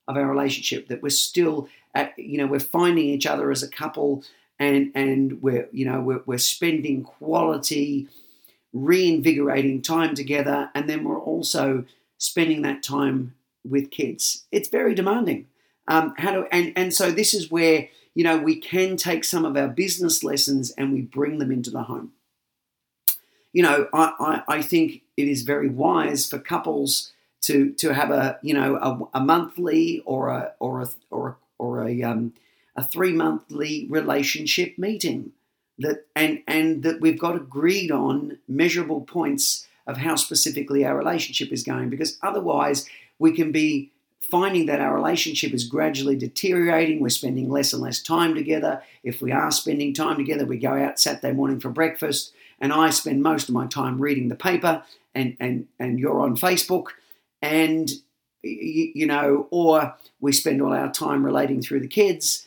of 0.06 0.16
our 0.16 0.26
relationship, 0.26 0.88
that 0.88 1.02
we're 1.02 1.10
still 1.10 1.68
at, 1.94 2.18
you 2.18 2.38
know 2.38 2.46
we're 2.46 2.60
finding 2.60 3.04
each 3.06 3.26
other 3.26 3.50
as 3.50 3.62
a 3.62 3.68
couple, 3.68 4.24
and 4.58 4.90
and 4.94 5.42
we're 5.42 5.68
you 5.72 5.84
know 5.84 6.00
we're, 6.00 6.22
we're 6.26 6.38
spending 6.38 7.02
quality, 7.02 8.08
reinvigorating 8.72 9.82
time 9.82 10.14
together, 10.14 10.70
and 10.74 10.88
then 10.88 11.04
we're 11.04 11.20
also 11.20 11.84
spending 12.18 12.62
that 12.62 12.82
time 12.82 13.34
with 13.64 13.90
kids. 13.90 14.44
It's 14.50 14.68
very 14.68 14.94
demanding. 14.94 15.46
Um, 15.88 16.14
how 16.18 16.32
do 16.32 16.46
and 16.52 16.72
and 16.76 16.94
so 16.94 17.10
this 17.10 17.34
is 17.34 17.50
where 17.50 17.88
you 18.14 18.22
know 18.22 18.38
we 18.38 18.56
can 18.56 18.96
take 18.96 19.24
some 19.24 19.44
of 19.44 19.56
our 19.56 19.68
business 19.68 20.22
lessons 20.22 20.70
and 20.72 20.92
we 20.92 21.00
bring 21.00 21.38
them 21.38 21.50
into 21.50 21.70
the 21.70 21.84
home. 21.84 22.12
You 23.52 23.62
know, 23.62 23.88
I, 23.94 24.12
I, 24.48 24.56
I 24.56 24.62
think 24.62 25.02
it 25.16 25.26
is 25.26 25.42
very 25.42 25.68
wise 25.68 26.28
for 26.28 26.38
couples 26.38 27.12
to 27.42 27.72
to 27.72 27.94
have 27.94 28.10
a 28.10 28.38
you 28.42 28.54
know 28.54 28.76
a, 28.76 29.18
a 29.18 29.20
monthly 29.20 30.02
or 30.04 30.28
a 30.28 30.52
or 30.60 30.82
a 30.82 30.88
or 31.10 31.28
a, 31.28 31.36
or 31.58 31.88
a 31.88 32.02
um, 32.02 32.34
a 32.76 32.84
three 32.84 33.12
monthly 33.12 33.86
relationship 33.88 34.78
meeting 34.78 35.32
that 35.78 36.06
and 36.14 36.42
and 36.46 36.82
that 36.82 37.00
we've 37.00 37.18
got 37.18 37.36
agreed 37.36 37.90
on 37.90 38.38
measurable 38.46 39.00
points 39.00 39.66
of 39.86 39.96
how 39.96 40.16
specifically 40.16 40.84
our 40.84 40.96
relationship 40.96 41.50
is 41.50 41.62
going 41.62 41.88
because 41.88 42.18
otherwise 42.22 42.86
we 43.18 43.32
can 43.32 43.50
be 43.52 43.90
finding 44.20 44.66
that 44.66 44.80
our 44.80 44.94
relationship 44.94 45.52
is 45.52 45.64
gradually 45.64 46.16
deteriorating. 46.16 47.00
We're 47.00 47.08
spending 47.08 47.48
less 47.48 47.72
and 47.72 47.82
less 47.82 48.02
time 48.02 48.34
together. 48.34 48.82
If 49.02 49.22
we 49.22 49.32
are 49.32 49.50
spending 49.50 49.94
time 49.94 50.16
together, 50.16 50.44
we 50.44 50.58
go 50.58 50.74
out 50.74 51.00
Saturday 51.00 51.32
morning 51.32 51.60
for 51.60 51.70
breakfast, 51.70 52.32
and 52.60 52.72
I 52.72 52.90
spend 52.90 53.22
most 53.22 53.48
of 53.48 53.54
my 53.54 53.66
time 53.66 54.00
reading 54.00 54.28
the 54.28 54.34
paper, 54.34 54.82
and 55.14 55.36
and 55.40 55.66
and 55.78 55.98
you're 55.98 56.20
on 56.20 56.36
Facebook, 56.36 56.88
and 57.40 57.90
you 58.42 59.06
know, 59.06 59.48
or 59.50 59.94
we 60.20 60.32
spend 60.32 60.62
all 60.62 60.72
our 60.72 60.92
time 60.92 61.24
relating 61.24 61.62
through 61.62 61.80
the 61.80 61.88
kids. 61.88 62.46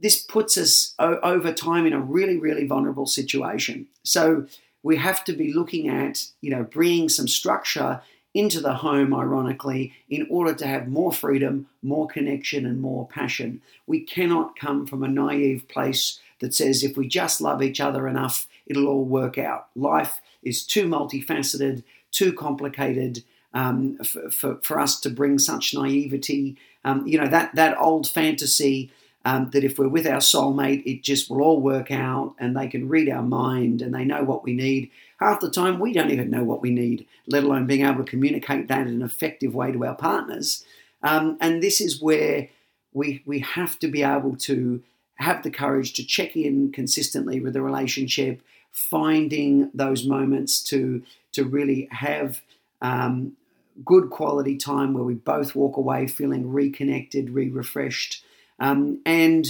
This 0.00 0.22
puts 0.22 0.56
us 0.56 0.94
over 0.98 1.52
time 1.52 1.86
in 1.86 1.92
a 1.92 2.00
really, 2.00 2.38
really 2.38 2.66
vulnerable 2.66 3.06
situation. 3.06 3.86
So 4.02 4.46
we 4.82 4.96
have 4.96 5.24
to 5.24 5.34
be 5.34 5.52
looking 5.52 5.88
at, 5.88 6.26
you 6.40 6.50
know, 6.50 6.62
bringing 6.62 7.08
some 7.08 7.28
structure 7.28 8.00
into 8.32 8.60
the 8.60 8.74
home, 8.74 9.12
ironically, 9.12 9.92
in 10.08 10.26
order 10.30 10.54
to 10.54 10.66
have 10.66 10.88
more 10.88 11.12
freedom, 11.12 11.66
more 11.82 12.06
connection, 12.06 12.64
and 12.64 12.80
more 12.80 13.08
passion. 13.08 13.60
We 13.86 14.00
cannot 14.00 14.56
come 14.56 14.86
from 14.86 15.02
a 15.02 15.08
naive 15.08 15.66
place 15.68 16.20
that 16.38 16.54
says 16.54 16.82
if 16.82 16.96
we 16.96 17.08
just 17.08 17.40
love 17.40 17.62
each 17.62 17.80
other 17.80 18.06
enough, 18.06 18.46
it'll 18.66 18.86
all 18.86 19.04
work 19.04 19.36
out. 19.36 19.68
Life 19.74 20.20
is 20.42 20.64
too 20.64 20.88
multifaceted, 20.88 21.82
too 22.12 22.32
complicated, 22.32 23.24
um, 23.52 23.98
for, 23.98 24.30
for, 24.30 24.56
for, 24.62 24.78
us 24.78 25.00
to 25.00 25.10
bring 25.10 25.38
such 25.38 25.74
naivety. 25.74 26.56
Um, 26.84 27.06
you 27.06 27.18
know, 27.18 27.26
that, 27.26 27.54
that 27.56 27.76
old 27.78 28.08
fantasy 28.08 28.92
um, 29.24 29.50
that 29.50 29.64
if 29.64 29.78
we're 29.78 29.88
with 29.88 30.06
our 30.06 30.18
soulmate, 30.18 30.82
it 30.86 31.02
just 31.02 31.30
will 31.30 31.42
all 31.42 31.60
work 31.60 31.90
out 31.90 32.34
and 32.38 32.56
they 32.56 32.68
can 32.68 32.88
read 32.88 33.08
our 33.08 33.22
mind 33.22 33.82
and 33.82 33.94
they 33.94 34.04
know 34.04 34.24
what 34.24 34.44
we 34.44 34.54
need. 34.54 34.90
Half 35.18 35.40
the 35.40 35.50
time, 35.50 35.78
we 35.78 35.92
don't 35.92 36.10
even 36.10 36.30
know 36.30 36.44
what 36.44 36.62
we 36.62 36.70
need, 36.70 37.06
let 37.26 37.44
alone 37.44 37.66
being 37.66 37.84
able 37.84 38.04
to 38.04 38.10
communicate 38.10 38.68
that 38.68 38.86
in 38.86 38.94
an 38.94 39.02
effective 39.02 39.54
way 39.54 39.72
to 39.72 39.84
our 39.84 39.94
partners. 39.94 40.64
Um, 41.02 41.36
and 41.40 41.62
this 41.62 41.80
is 41.80 42.00
where 42.00 42.48
we, 42.92 43.22
we 43.26 43.40
have 43.40 43.78
to 43.80 43.88
be 43.88 44.02
able 44.02 44.36
to 44.36 44.82
have 45.16 45.42
the 45.42 45.50
courage 45.50 45.92
to 45.94 46.04
check 46.04 46.34
in 46.34 46.72
consistently 46.72 47.40
with 47.40 47.52
the 47.52 47.62
relationship, 47.62 48.40
finding 48.70 49.70
those 49.74 50.06
moments 50.06 50.62
to, 50.64 51.02
to 51.32 51.44
really 51.44 51.88
have 51.90 52.40
um, 52.80 53.36
good 53.84 54.10
quality 54.10 54.56
time 54.56 54.94
where 54.94 55.04
we 55.04 55.14
both 55.14 55.54
walk 55.54 55.76
away 55.76 56.06
feeling 56.06 56.50
reconnected, 56.50 57.30
re 57.30 57.48
refreshed. 57.48 58.24
Um, 58.60 59.00
and, 59.06 59.46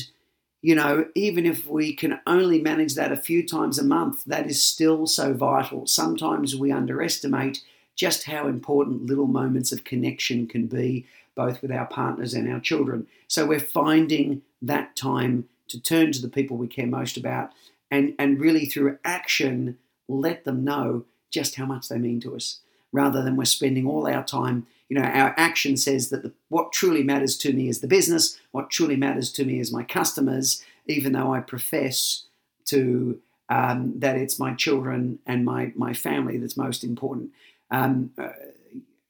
you 0.63 0.75
know, 0.75 1.07
even 1.15 1.45
if 1.45 1.67
we 1.67 1.95
can 1.95 2.21
only 2.27 2.61
manage 2.61 2.95
that 2.95 3.13
a 3.13 3.17
few 3.17 3.47
times 3.47 3.79
a 3.79 3.85
month, 3.85 4.25
that 4.25 4.47
is 4.47 4.63
still 4.63 5.07
so 5.07 5.35
vital. 5.35 5.87
Sometimes 5.87 6.57
we 6.57 6.73
underestimate 6.73 7.63
just 7.97 8.25
how 8.25 8.47
important 8.47 9.07
little 9.07 9.27
moments 9.27 9.73
of 9.73 9.85
connection 9.85 10.47
can 10.47 10.67
be, 10.67 11.07
both 11.35 11.61
with 11.61 11.73
our 11.73 11.87
partners 11.87 12.35
and 12.35 12.51
our 12.51 12.61
children. 12.61 13.07
So 13.29 13.47
we're 13.47 13.61
finding 13.61 14.43
that 14.63 14.97
time 14.97 15.49
to 15.69 15.81
turn 15.81 16.13
to 16.13 16.23
the 16.23 16.29
people 16.29 16.57
we 16.57 16.69
care 16.69 16.87
most 16.87 17.17
about 17.17 17.51
and, 17.91 18.15
and 18.19 18.41
really 18.41 18.67
through 18.67 18.99
action 19.05 19.77
let 20.09 20.45
them 20.45 20.65
know 20.65 21.05
just 21.31 21.55
how 21.55 21.67
much 21.67 21.89
they 21.89 21.99
mean 21.99 22.21
to 22.21 22.35
us 22.35 22.61
rather 22.93 23.23
than 23.23 23.37
we're 23.37 23.45
spending 23.45 23.87
all 23.87 24.07
our 24.07 24.25
time 24.25 24.67
you 24.91 24.99
know, 24.99 25.07
our 25.07 25.33
action 25.39 25.77
says 25.77 26.11
that 26.11 26.25
the, 26.25 26.33
what 26.49 26.73
truly 26.73 27.05
matters 27.05 27.39
to 27.39 27.53
me 27.53 27.69
is 27.69 27.81
the 27.81 27.87
business, 27.87 28.39
what 28.51 28.71
truly 28.71 28.97
matters 28.97 29.31
to 29.33 29.45
me 29.45 29.61
is 29.61 29.73
my 29.73 29.85
customers, 29.85 30.63
even 30.87 31.13
though 31.13 31.33
I 31.33 31.41
profess 31.41 32.25
to 32.67 33.21
um, 33.49 33.95
that 34.01 34.17
it's 34.17 34.39
my 34.39 34.53
children 34.55 35.21
and 35.27 35.45
my, 35.45 35.73
my 35.77 35.95
family 35.95 36.39
that's 36.39 36.57
most 36.57 36.83
important. 36.83 37.31
Um, 37.71 38.11
uh, 38.19 38.31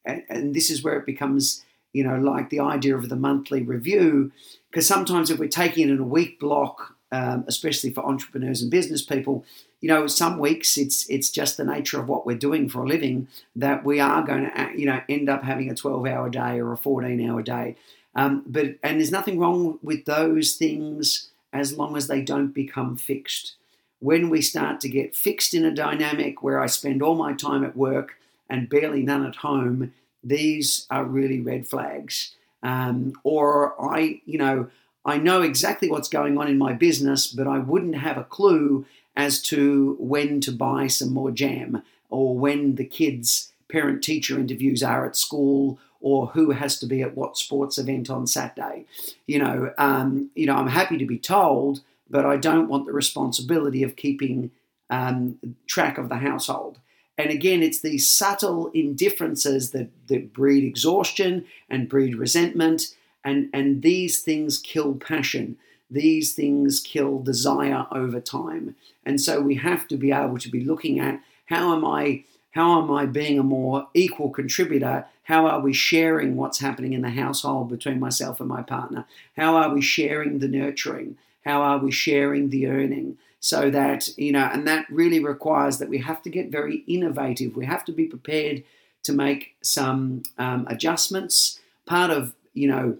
and, 0.05 0.23
and, 0.29 0.55
this 0.55 0.69
is 0.69 0.83
where 0.83 0.97
it 0.97 1.05
becomes, 1.05 1.63
you 1.93 2.03
know, 2.03 2.17
like 2.17 2.49
the 2.49 2.59
idea 2.59 2.95
of 2.95 3.09
the 3.09 3.15
monthly 3.15 3.63
review, 3.63 4.31
because 4.69 4.87
sometimes 4.87 5.31
if 5.31 5.39
we're 5.39 5.47
taking 5.49 5.89
it 5.89 5.91
in 5.91 5.99
a 5.99 6.03
week 6.03 6.39
block, 6.39 6.95
um, 7.11 7.43
especially 7.47 7.91
for 7.91 8.05
entrepreneurs 8.05 8.61
and 8.61 8.71
business 8.71 9.01
people, 9.01 9.45
you 9.81 9.89
know, 9.89 10.07
some 10.07 10.39
weeks 10.39 10.77
it's 10.77 11.09
it's 11.09 11.29
just 11.29 11.57
the 11.57 11.63
nature 11.63 11.99
of 11.99 12.07
what 12.07 12.25
we're 12.25 12.37
doing 12.37 12.69
for 12.69 12.83
a 12.83 12.87
living 12.87 13.27
that 13.55 13.83
we 13.83 13.99
are 13.99 14.23
going 14.23 14.43
to, 14.43 14.71
you 14.75 14.85
know, 14.85 15.01
end 15.09 15.29
up 15.29 15.43
having 15.43 15.69
a 15.69 15.73
12-hour 15.73 16.29
day 16.29 16.59
or 16.59 16.71
a 16.71 16.77
14-hour 16.77 17.41
day. 17.41 17.75
Um, 18.15 18.43
but 18.45 18.75
and 18.83 18.99
there's 18.99 19.11
nothing 19.11 19.39
wrong 19.39 19.79
with 19.81 20.05
those 20.05 20.53
things 20.53 21.29
as 21.53 21.77
long 21.77 21.97
as 21.97 22.07
they 22.07 22.21
don't 22.21 22.53
become 22.53 22.95
fixed. 22.95 23.55
When 23.99 24.29
we 24.29 24.41
start 24.41 24.79
to 24.81 24.89
get 24.89 25.15
fixed 25.15 25.53
in 25.53 25.65
a 25.65 25.73
dynamic 25.73 26.41
where 26.41 26.59
I 26.59 26.67
spend 26.67 27.01
all 27.01 27.15
my 27.15 27.33
time 27.33 27.63
at 27.63 27.77
work 27.77 28.17
and 28.49 28.69
barely 28.69 29.03
none 29.03 29.25
at 29.25 29.37
home, 29.37 29.93
these 30.23 30.87
are 30.89 31.05
really 31.05 31.39
red 31.39 31.67
flags. 31.67 32.33
Um, 32.63 33.13
or 33.23 33.75
I, 33.81 34.21
you 34.25 34.37
know, 34.37 34.69
I 35.03 35.17
know 35.17 35.41
exactly 35.41 35.89
what's 35.89 36.09
going 36.09 36.37
on 36.37 36.47
in 36.47 36.57
my 36.57 36.73
business, 36.73 37.27
but 37.27 37.47
I 37.47 37.57
wouldn't 37.57 37.95
have 37.95 38.17
a 38.17 38.23
clue 38.23 38.85
as 39.15 39.41
to 39.41 39.97
when 39.99 40.41
to 40.41 40.51
buy 40.51 40.87
some 40.87 41.13
more 41.13 41.31
jam 41.31 41.81
or 42.09 42.37
when 42.37 42.75
the 42.75 42.85
kids' 42.85 43.51
parent 43.69 44.03
teacher 44.03 44.39
interviews 44.39 44.83
are 44.83 45.05
at 45.05 45.15
school 45.15 45.79
or 46.01 46.27
who 46.27 46.51
has 46.51 46.79
to 46.79 46.85
be 46.85 47.01
at 47.01 47.15
what 47.15 47.37
sports 47.37 47.77
event 47.77 48.09
on 48.09 48.27
Saturday. 48.27 48.85
You 49.27 49.39
know, 49.39 49.73
um, 49.77 50.29
you 50.35 50.45
know, 50.45 50.55
I'm 50.55 50.67
happy 50.67 50.97
to 50.97 51.05
be 51.05 51.19
told, 51.19 51.81
but 52.09 52.25
I 52.25 52.37
don't 52.37 52.67
want 52.67 52.85
the 52.85 52.93
responsibility 52.93 53.83
of 53.83 53.95
keeping 53.95 54.51
um, 54.89 55.37
track 55.67 55.97
of 55.97 56.09
the 56.09 56.17
household. 56.17 56.79
And 57.17 57.29
again, 57.29 57.61
it's 57.61 57.81
these 57.81 58.09
subtle 58.09 58.71
indifferences 58.73 59.71
that, 59.71 59.89
that 60.07 60.33
breed 60.33 60.63
exhaustion 60.63 61.45
and 61.69 61.89
breed 61.89 62.15
resentment, 62.15 62.95
and, 63.23 63.49
and 63.53 63.81
these 63.81 64.21
things 64.21 64.57
kill 64.57 64.95
passion 64.95 65.57
these 65.91 66.33
things 66.33 66.79
kill 66.79 67.19
desire 67.19 67.85
over 67.91 68.21
time. 68.21 68.75
And 69.05 69.19
so 69.19 69.41
we 69.41 69.55
have 69.55 69.87
to 69.89 69.97
be 69.97 70.11
able 70.11 70.39
to 70.39 70.49
be 70.49 70.63
looking 70.63 70.99
at 70.99 71.21
how 71.45 71.75
am 71.75 71.85
I 71.85 72.23
how 72.51 72.81
am 72.81 72.91
I 72.91 73.05
being 73.05 73.39
a 73.39 73.43
more 73.43 73.87
equal 73.93 74.29
contributor? 74.29 75.05
How 75.23 75.47
are 75.47 75.61
we 75.61 75.71
sharing 75.71 76.35
what's 76.35 76.59
happening 76.59 76.91
in 76.91 77.01
the 77.01 77.09
household 77.09 77.69
between 77.69 77.99
myself 77.99 78.41
and 78.41 78.49
my 78.49 78.61
partner? 78.61 79.05
How 79.37 79.55
are 79.55 79.73
we 79.73 79.81
sharing 79.81 80.39
the 80.39 80.49
nurturing? 80.49 81.17
How 81.45 81.61
are 81.61 81.77
we 81.77 81.91
sharing 81.91 82.49
the 82.49 82.67
earning? 82.67 83.17
So 83.39 83.69
that, 83.71 84.09
you 84.17 84.33
know, 84.33 84.49
and 84.51 84.67
that 84.67 84.85
really 84.89 85.23
requires 85.23 85.77
that 85.79 85.87
we 85.87 85.99
have 85.99 86.21
to 86.23 86.29
get 86.29 86.51
very 86.51 86.83
innovative. 86.87 87.55
We 87.55 87.65
have 87.65 87.85
to 87.85 87.93
be 87.93 88.05
prepared 88.05 88.63
to 89.03 89.13
make 89.13 89.55
some 89.61 90.23
um, 90.37 90.67
adjustments. 90.69 91.61
Part 91.85 92.11
of, 92.11 92.33
you 92.53 92.67
know, 92.67 92.97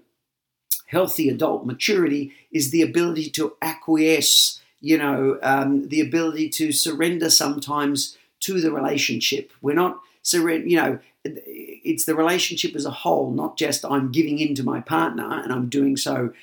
healthy 0.92 1.30
adult 1.30 1.66
maturity 1.66 2.34
is 2.52 2.70
the 2.72 2.82
ability 2.82 3.30
to 3.30 3.56
acquiesce, 3.62 4.62
you 4.82 4.98
know, 4.98 5.40
um, 5.42 5.88
the 5.88 6.02
ability 6.02 6.50
to 6.50 6.72
surrender 6.72 7.30
sometimes 7.30 8.18
to 8.42 8.60
the 8.60 8.72
relationship. 8.72 9.52
We're 9.62 9.74
not 9.74 10.02
surrender, 10.22 10.68
you 10.68 10.76
know, 10.76 11.00
it's 11.24 12.06
the 12.06 12.16
relationship 12.16 12.76
as 12.76 12.86
a 12.86 12.92
whole, 12.92 13.32
not 13.32 13.58
just 13.58 13.86
I'm 13.86 14.12
giving 14.12 14.40
in 14.40 14.54
to 14.56 14.64
my 14.64 14.82
partner 14.82 15.42
and 15.42 15.54
I'm 15.54 15.70
doing 15.70 15.96
so, 15.96 16.34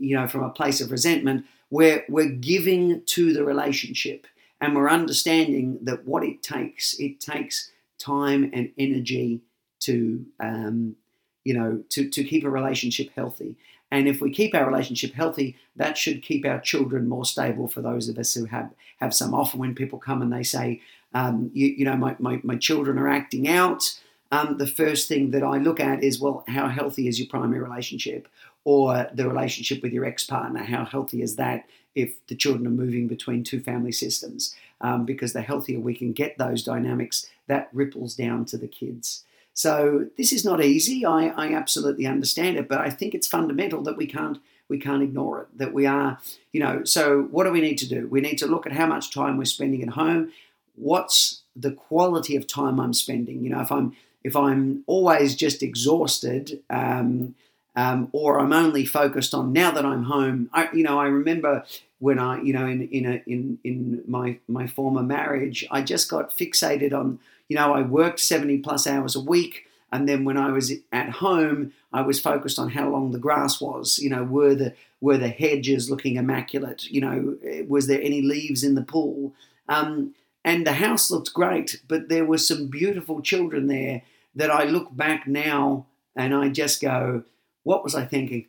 you 0.00 0.16
know, 0.16 0.26
from 0.26 0.42
a 0.42 0.50
place 0.50 0.80
of 0.80 0.90
resentment. 0.90 1.44
We're, 1.70 2.04
we're 2.08 2.30
giving 2.30 3.02
to 3.04 3.34
the 3.34 3.44
relationship 3.44 4.26
and 4.60 4.74
we're 4.74 4.88
understanding 4.88 5.80
that 5.82 6.06
what 6.06 6.24
it 6.24 6.42
takes, 6.42 6.98
it 6.98 7.20
takes 7.20 7.70
time 7.98 8.50
and 8.54 8.70
energy 8.78 9.42
to, 9.80 10.24
um, 10.40 10.96
you 11.44 11.54
know, 11.54 11.82
to, 11.90 12.08
to 12.08 12.24
keep 12.24 12.44
a 12.44 12.50
relationship 12.50 13.10
healthy. 13.14 13.56
And 13.90 14.06
if 14.06 14.20
we 14.20 14.30
keep 14.30 14.54
our 14.54 14.66
relationship 14.66 15.14
healthy, 15.14 15.56
that 15.76 15.96
should 15.96 16.22
keep 16.22 16.44
our 16.44 16.60
children 16.60 17.08
more 17.08 17.24
stable 17.24 17.68
for 17.68 17.80
those 17.80 18.08
of 18.08 18.18
us 18.18 18.34
who 18.34 18.44
have, 18.46 18.70
have 19.00 19.14
some. 19.14 19.34
Often 19.34 19.60
when 19.60 19.74
people 19.74 19.98
come 19.98 20.20
and 20.20 20.32
they 20.32 20.42
say, 20.42 20.82
um, 21.14 21.50
you, 21.54 21.68
you, 21.68 21.84
know, 21.84 21.96
my, 21.96 22.14
my, 22.18 22.40
my, 22.42 22.56
children 22.56 22.98
are 22.98 23.08
acting 23.08 23.48
out, 23.48 23.98
um, 24.30 24.58
the 24.58 24.66
first 24.66 25.08
thing 25.08 25.30
that 25.30 25.42
I 25.42 25.56
look 25.56 25.80
at 25.80 26.02
is, 26.02 26.20
well, 26.20 26.44
how 26.48 26.68
healthy 26.68 27.08
is 27.08 27.18
your 27.18 27.28
primary 27.28 27.60
relationship? 27.60 28.28
Or 28.64 29.08
the 29.14 29.26
relationship 29.26 29.82
with 29.82 29.92
your 29.92 30.04
ex 30.04 30.24
partner, 30.24 30.62
how 30.62 30.84
healthy 30.84 31.22
is 31.22 31.36
that 31.36 31.64
if 31.94 32.14
the 32.26 32.34
children 32.34 32.66
are 32.66 32.70
moving 32.70 33.08
between 33.08 33.42
two 33.42 33.60
family 33.60 33.92
systems? 33.92 34.54
Um, 34.82 35.06
because 35.06 35.32
the 35.32 35.40
healthier 35.40 35.80
we 35.80 35.94
can 35.94 36.12
get 36.12 36.36
those 36.36 36.62
dynamics, 36.62 37.30
that 37.46 37.70
ripples 37.72 38.14
down 38.14 38.44
to 38.46 38.58
the 38.58 38.68
kids. 38.68 39.24
So 39.58 40.06
this 40.16 40.32
is 40.32 40.44
not 40.44 40.62
easy. 40.62 41.04
I, 41.04 41.30
I 41.30 41.52
absolutely 41.52 42.06
understand 42.06 42.56
it, 42.56 42.68
but 42.68 42.78
I 42.78 42.90
think 42.90 43.12
it's 43.12 43.26
fundamental 43.26 43.82
that 43.82 43.96
we 43.96 44.06
can't 44.06 44.38
we 44.68 44.78
can't 44.78 45.02
ignore 45.02 45.42
it. 45.42 45.58
That 45.58 45.74
we 45.74 45.84
are, 45.84 46.20
you 46.52 46.60
know. 46.60 46.84
So 46.84 47.22
what 47.22 47.42
do 47.42 47.50
we 47.50 47.60
need 47.60 47.78
to 47.78 47.88
do? 47.88 48.06
We 48.06 48.20
need 48.20 48.38
to 48.38 48.46
look 48.46 48.66
at 48.66 48.72
how 48.72 48.86
much 48.86 49.12
time 49.12 49.36
we're 49.36 49.46
spending 49.46 49.82
at 49.82 49.88
home. 49.88 50.30
What's 50.76 51.42
the 51.56 51.72
quality 51.72 52.36
of 52.36 52.46
time 52.46 52.78
I'm 52.78 52.94
spending? 52.94 53.42
You 53.42 53.50
know, 53.50 53.60
if 53.60 53.72
I'm 53.72 53.96
if 54.22 54.36
I'm 54.36 54.84
always 54.86 55.34
just 55.34 55.60
exhausted, 55.60 56.62
um, 56.70 57.34
um, 57.74 58.10
or 58.12 58.38
I'm 58.38 58.52
only 58.52 58.86
focused 58.86 59.34
on 59.34 59.52
now 59.52 59.72
that 59.72 59.84
I'm 59.84 60.04
home. 60.04 60.50
I, 60.52 60.68
you 60.72 60.84
know, 60.84 61.00
I 61.00 61.06
remember 61.06 61.64
when 61.98 62.20
I, 62.20 62.40
you 62.42 62.52
know, 62.52 62.64
in 62.64 62.86
in 62.90 63.06
a, 63.06 63.22
in 63.26 63.58
in 63.64 64.04
my 64.06 64.38
my 64.46 64.68
former 64.68 65.02
marriage, 65.02 65.66
I 65.68 65.82
just 65.82 66.08
got 66.08 66.38
fixated 66.38 66.92
on 66.92 67.18
you 67.48 67.56
know, 67.56 67.72
I 67.72 67.82
worked 67.82 68.20
70 68.20 68.58
plus 68.58 68.86
hours 68.86 69.16
a 69.16 69.20
week. 69.20 69.64
And 69.90 70.06
then 70.06 70.24
when 70.24 70.36
I 70.36 70.50
was 70.50 70.72
at 70.92 71.08
home, 71.10 71.72
I 71.92 72.02
was 72.02 72.20
focused 72.20 72.58
on 72.58 72.70
how 72.70 72.90
long 72.90 73.12
the 73.12 73.18
grass 73.18 73.60
was. 73.60 73.98
You 73.98 74.10
know, 74.10 74.22
were 74.22 74.54
the 74.54 74.74
were 75.00 75.16
the 75.16 75.28
hedges 75.28 75.90
looking 75.90 76.16
immaculate? 76.16 76.84
You 76.90 77.00
know, 77.00 77.64
was 77.66 77.86
there 77.86 78.02
any 78.02 78.20
leaves 78.20 78.62
in 78.62 78.74
the 78.74 78.82
pool? 78.82 79.32
Um, 79.68 80.14
and 80.44 80.66
the 80.66 80.74
house 80.74 81.10
looked 81.10 81.32
great, 81.32 81.80
but 81.88 82.08
there 82.08 82.24
were 82.24 82.38
some 82.38 82.66
beautiful 82.66 83.22
children 83.22 83.66
there 83.66 84.02
that 84.34 84.50
I 84.50 84.64
look 84.64 84.94
back 84.94 85.26
now 85.26 85.86
and 86.16 86.34
I 86.34 86.48
just 86.48 86.80
go, 86.80 87.22
what 87.62 87.84
was 87.84 87.94
I 87.94 88.04
thinking? 88.04 88.46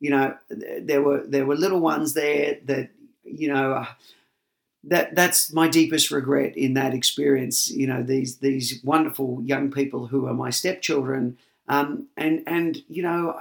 You 0.00 0.10
know, 0.10 0.36
there 0.48 1.02
were 1.02 1.24
there 1.26 1.44
were 1.44 1.56
little 1.56 1.80
ones 1.80 2.14
there 2.14 2.58
that 2.64 2.90
you 3.24 3.52
know 3.52 3.86
that 4.88 5.14
that's 5.14 5.52
my 5.52 5.68
deepest 5.68 6.10
regret 6.10 6.56
in 6.56 6.74
that 6.74 6.94
experience. 6.94 7.70
You 7.70 7.86
know, 7.86 8.02
these 8.02 8.38
these 8.38 8.80
wonderful 8.82 9.42
young 9.44 9.70
people 9.70 10.06
who 10.06 10.26
are 10.26 10.34
my 10.34 10.50
stepchildren, 10.50 11.38
um, 11.68 12.08
and 12.16 12.42
and 12.46 12.82
you 12.88 13.02
know, 13.02 13.38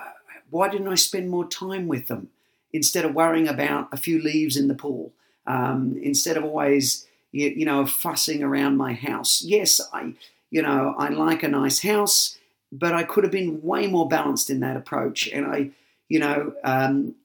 why 0.50 0.70
didn't 0.70 0.90
I 0.90 0.96
spend 0.96 1.30
more 1.30 1.48
time 1.48 1.88
with 1.88 2.08
them 2.08 2.30
instead 2.74 3.06
of 3.06 3.16
worrying 3.16 3.48
about 3.48 3.88
a 3.92 3.98
few 3.98 4.22
leaves 4.22 4.58
in 4.58 4.68
the 4.68 4.76
pool? 4.76 5.14
Um, 5.46 5.98
instead 6.04 6.36
of 6.36 6.44
always 6.44 7.08
you, 7.32 7.50
you 7.50 7.66
know 7.66 7.86
fussing 7.86 8.44
around 8.44 8.78
my 8.78 8.94
house. 8.94 9.42
Yes, 9.42 9.80
I 9.94 10.14
you 10.52 10.62
know 10.62 10.96
I 10.98 11.10
like 11.10 11.44
a 11.44 11.48
nice 11.48 11.82
house, 11.82 12.38
but 12.72 12.94
I 12.94 13.04
could 13.04 13.24
have 13.24 13.32
been 13.32 13.62
way 13.62 13.88
more 13.88 14.08
balanced 14.08 14.50
in 14.50 14.60
that 14.60 14.76
approach. 14.76 15.30
And 15.30 15.46
I, 15.46 15.70
you 16.10 16.20
know, 16.20 16.54
um, 16.66 17.16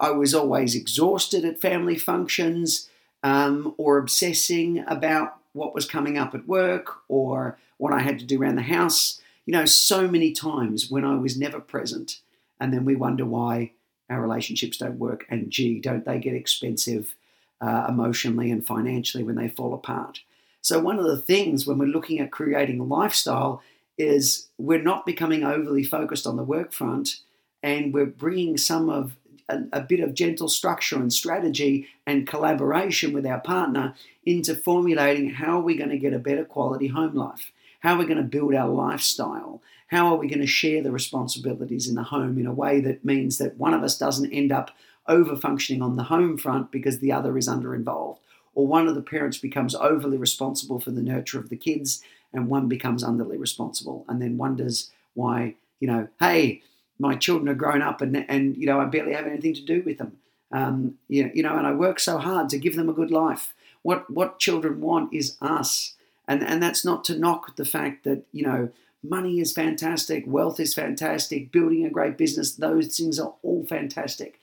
I 0.00 0.10
was 0.10 0.34
always 0.34 0.74
exhausted 0.74 1.44
at 1.44 1.60
family 1.60 1.96
functions 1.96 2.88
um, 3.22 3.74
or 3.78 3.98
obsessing 3.98 4.84
about 4.86 5.36
what 5.52 5.74
was 5.74 5.86
coming 5.86 6.18
up 6.18 6.34
at 6.34 6.46
work 6.46 6.98
or 7.08 7.58
what 7.78 7.92
I 7.92 8.00
had 8.00 8.18
to 8.18 8.24
do 8.24 8.40
around 8.40 8.56
the 8.56 8.62
house. 8.62 9.20
You 9.46 9.52
know, 9.52 9.64
so 9.64 10.08
many 10.08 10.32
times 10.32 10.90
when 10.90 11.04
I 11.04 11.16
was 11.16 11.38
never 11.38 11.60
present, 11.60 12.20
and 12.60 12.72
then 12.72 12.84
we 12.84 12.96
wonder 12.96 13.24
why 13.24 13.72
our 14.10 14.20
relationships 14.20 14.78
don't 14.78 14.98
work. 14.98 15.24
And 15.28 15.50
gee, 15.50 15.80
don't 15.80 16.04
they 16.04 16.18
get 16.18 16.34
expensive 16.34 17.14
uh, 17.60 17.86
emotionally 17.88 18.50
and 18.50 18.66
financially 18.66 19.24
when 19.24 19.36
they 19.36 19.48
fall 19.48 19.74
apart? 19.74 20.20
So, 20.60 20.78
one 20.78 20.98
of 20.98 21.06
the 21.06 21.16
things 21.16 21.66
when 21.66 21.78
we're 21.78 21.86
looking 21.86 22.20
at 22.20 22.30
creating 22.30 22.80
a 22.80 22.84
lifestyle 22.84 23.62
is 23.96 24.48
we're 24.58 24.82
not 24.82 25.06
becoming 25.06 25.44
overly 25.44 25.82
focused 25.82 26.26
on 26.26 26.36
the 26.36 26.42
work 26.42 26.72
front 26.72 27.20
and 27.62 27.92
we're 27.92 28.06
bringing 28.06 28.56
some 28.56 28.88
of 28.88 29.16
a, 29.48 29.60
a, 29.72 29.80
bit 29.80 30.00
of 30.00 30.14
gentle 30.14 30.48
structure 30.48 30.96
and 30.96 31.12
strategy 31.12 31.88
and 32.06 32.26
collaboration 32.26 33.12
with 33.12 33.26
our 33.26 33.40
partner 33.40 33.94
into 34.24 34.54
formulating 34.54 35.30
how 35.30 35.58
are 35.58 35.62
we 35.62 35.76
going 35.76 35.90
to 35.90 35.98
get 35.98 36.12
a 36.12 36.18
better 36.18 36.44
quality 36.44 36.88
home 36.88 37.14
life? 37.14 37.52
How 37.80 37.94
are 37.94 37.98
we 37.98 38.04
going 38.04 38.18
to 38.18 38.24
build 38.24 38.54
our 38.54 38.68
lifestyle? 38.68 39.62
How 39.88 40.08
are 40.08 40.16
we 40.16 40.28
going 40.28 40.40
to 40.40 40.46
share 40.46 40.82
the 40.82 40.92
responsibilities 40.92 41.88
in 41.88 41.94
the 41.94 42.02
home 42.02 42.38
in 42.38 42.46
a 42.46 42.52
way 42.52 42.80
that 42.80 43.04
means 43.04 43.38
that 43.38 43.56
one 43.56 43.74
of 43.74 43.82
us 43.82 43.96
doesn't 43.96 44.32
end 44.32 44.52
up 44.52 44.70
over 45.06 45.36
functioning 45.36 45.82
on 45.82 45.96
the 45.96 46.04
home 46.04 46.36
front 46.36 46.70
because 46.70 46.98
the 46.98 47.12
other 47.12 47.38
is 47.38 47.48
under 47.48 47.74
involved 47.74 48.20
or 48.54 48.66
one 48.66 48.88
of 48.88 48.94
the 48.96 49.02
parents 49.02 49.38
becomes 49.38 49.74
overly 49.76 50.16
responsible 50.16 50.80
for 50.80 50.90
the 50.90 51.00
nurture 51.00 51.38
of 51.38 51.48
the 51.48 51.56
kids 51.56 52.02
and 52.32 52.48
one 52.48 52.68
becomes 52.68 53.04
underly 53.04 53.38
responsible 53.38 54.04
and 54.08 54.20
then 54.20 54.36
wonders 54.36 54.90
why, 55.14 55.54
you 55.80 55.86
know, 55.86 56.08
hey, 56.20 56.60
my 56.98 57.14
children 57.14 57.48
are 57.48 57.54
grown 57.54 57.82
up 57.82 58.00
and, 58.00 58.24
and 58.28 58.56
you 58.56 58.66
know, 58.66 58.80
I 58.80 58.84
barely 58.86 59.14
have 59.14 59.26
anything 59.26 59.54
to 59.54 59.64
do 59.64 59.82
with 59.84 59.98
them. 59.98 60.18
Um, 60.50 60.94
you, 61.08 61.24
know, 61.24 61.30
you 61.34 61.42
know, 61.42 61.56
and 61.56 61.66
I 61.66 61.72
work 61.72 62.00
so 62.00 62.18
hard 62.18 62.48
to 62.50 62.58
give 62.58 62.76
them 62.76 62.88
a 62.88 62.94
good 62.94 63.10
life. 63.10 63.54
What, 63.82 64.10
what 64.10 64.38
children 64.38 64.80
want 64.80 65.12
is 65.12 65.36
us. 65.40 65.94
And, 66.26 66.42
and 66.42 66.62
that's 66.62 66.84
not 66.84 67.04
to 67.04 67.18
knock 67.18 67.56
the 67.56 67.64
fact 67.64 68.04
that, 68.04 68.24
you 68.32 68.44
know, 68.44 68.70
money 69.02 69.40
is 69.40 69.52
fantastic, 69.52 70.24
wealth 70.26 70.58
is 70.58 70.74
fantastic, 70.74 71.52
building 71.52 71.84
a 71.84 71.90
great 71.90 72.18
business, 72.18 72.54
those 72.54 72.96
things 72.96 73.18
are 73.18 73.34
all 73.42 73.64
fantastic. 73.64 74.40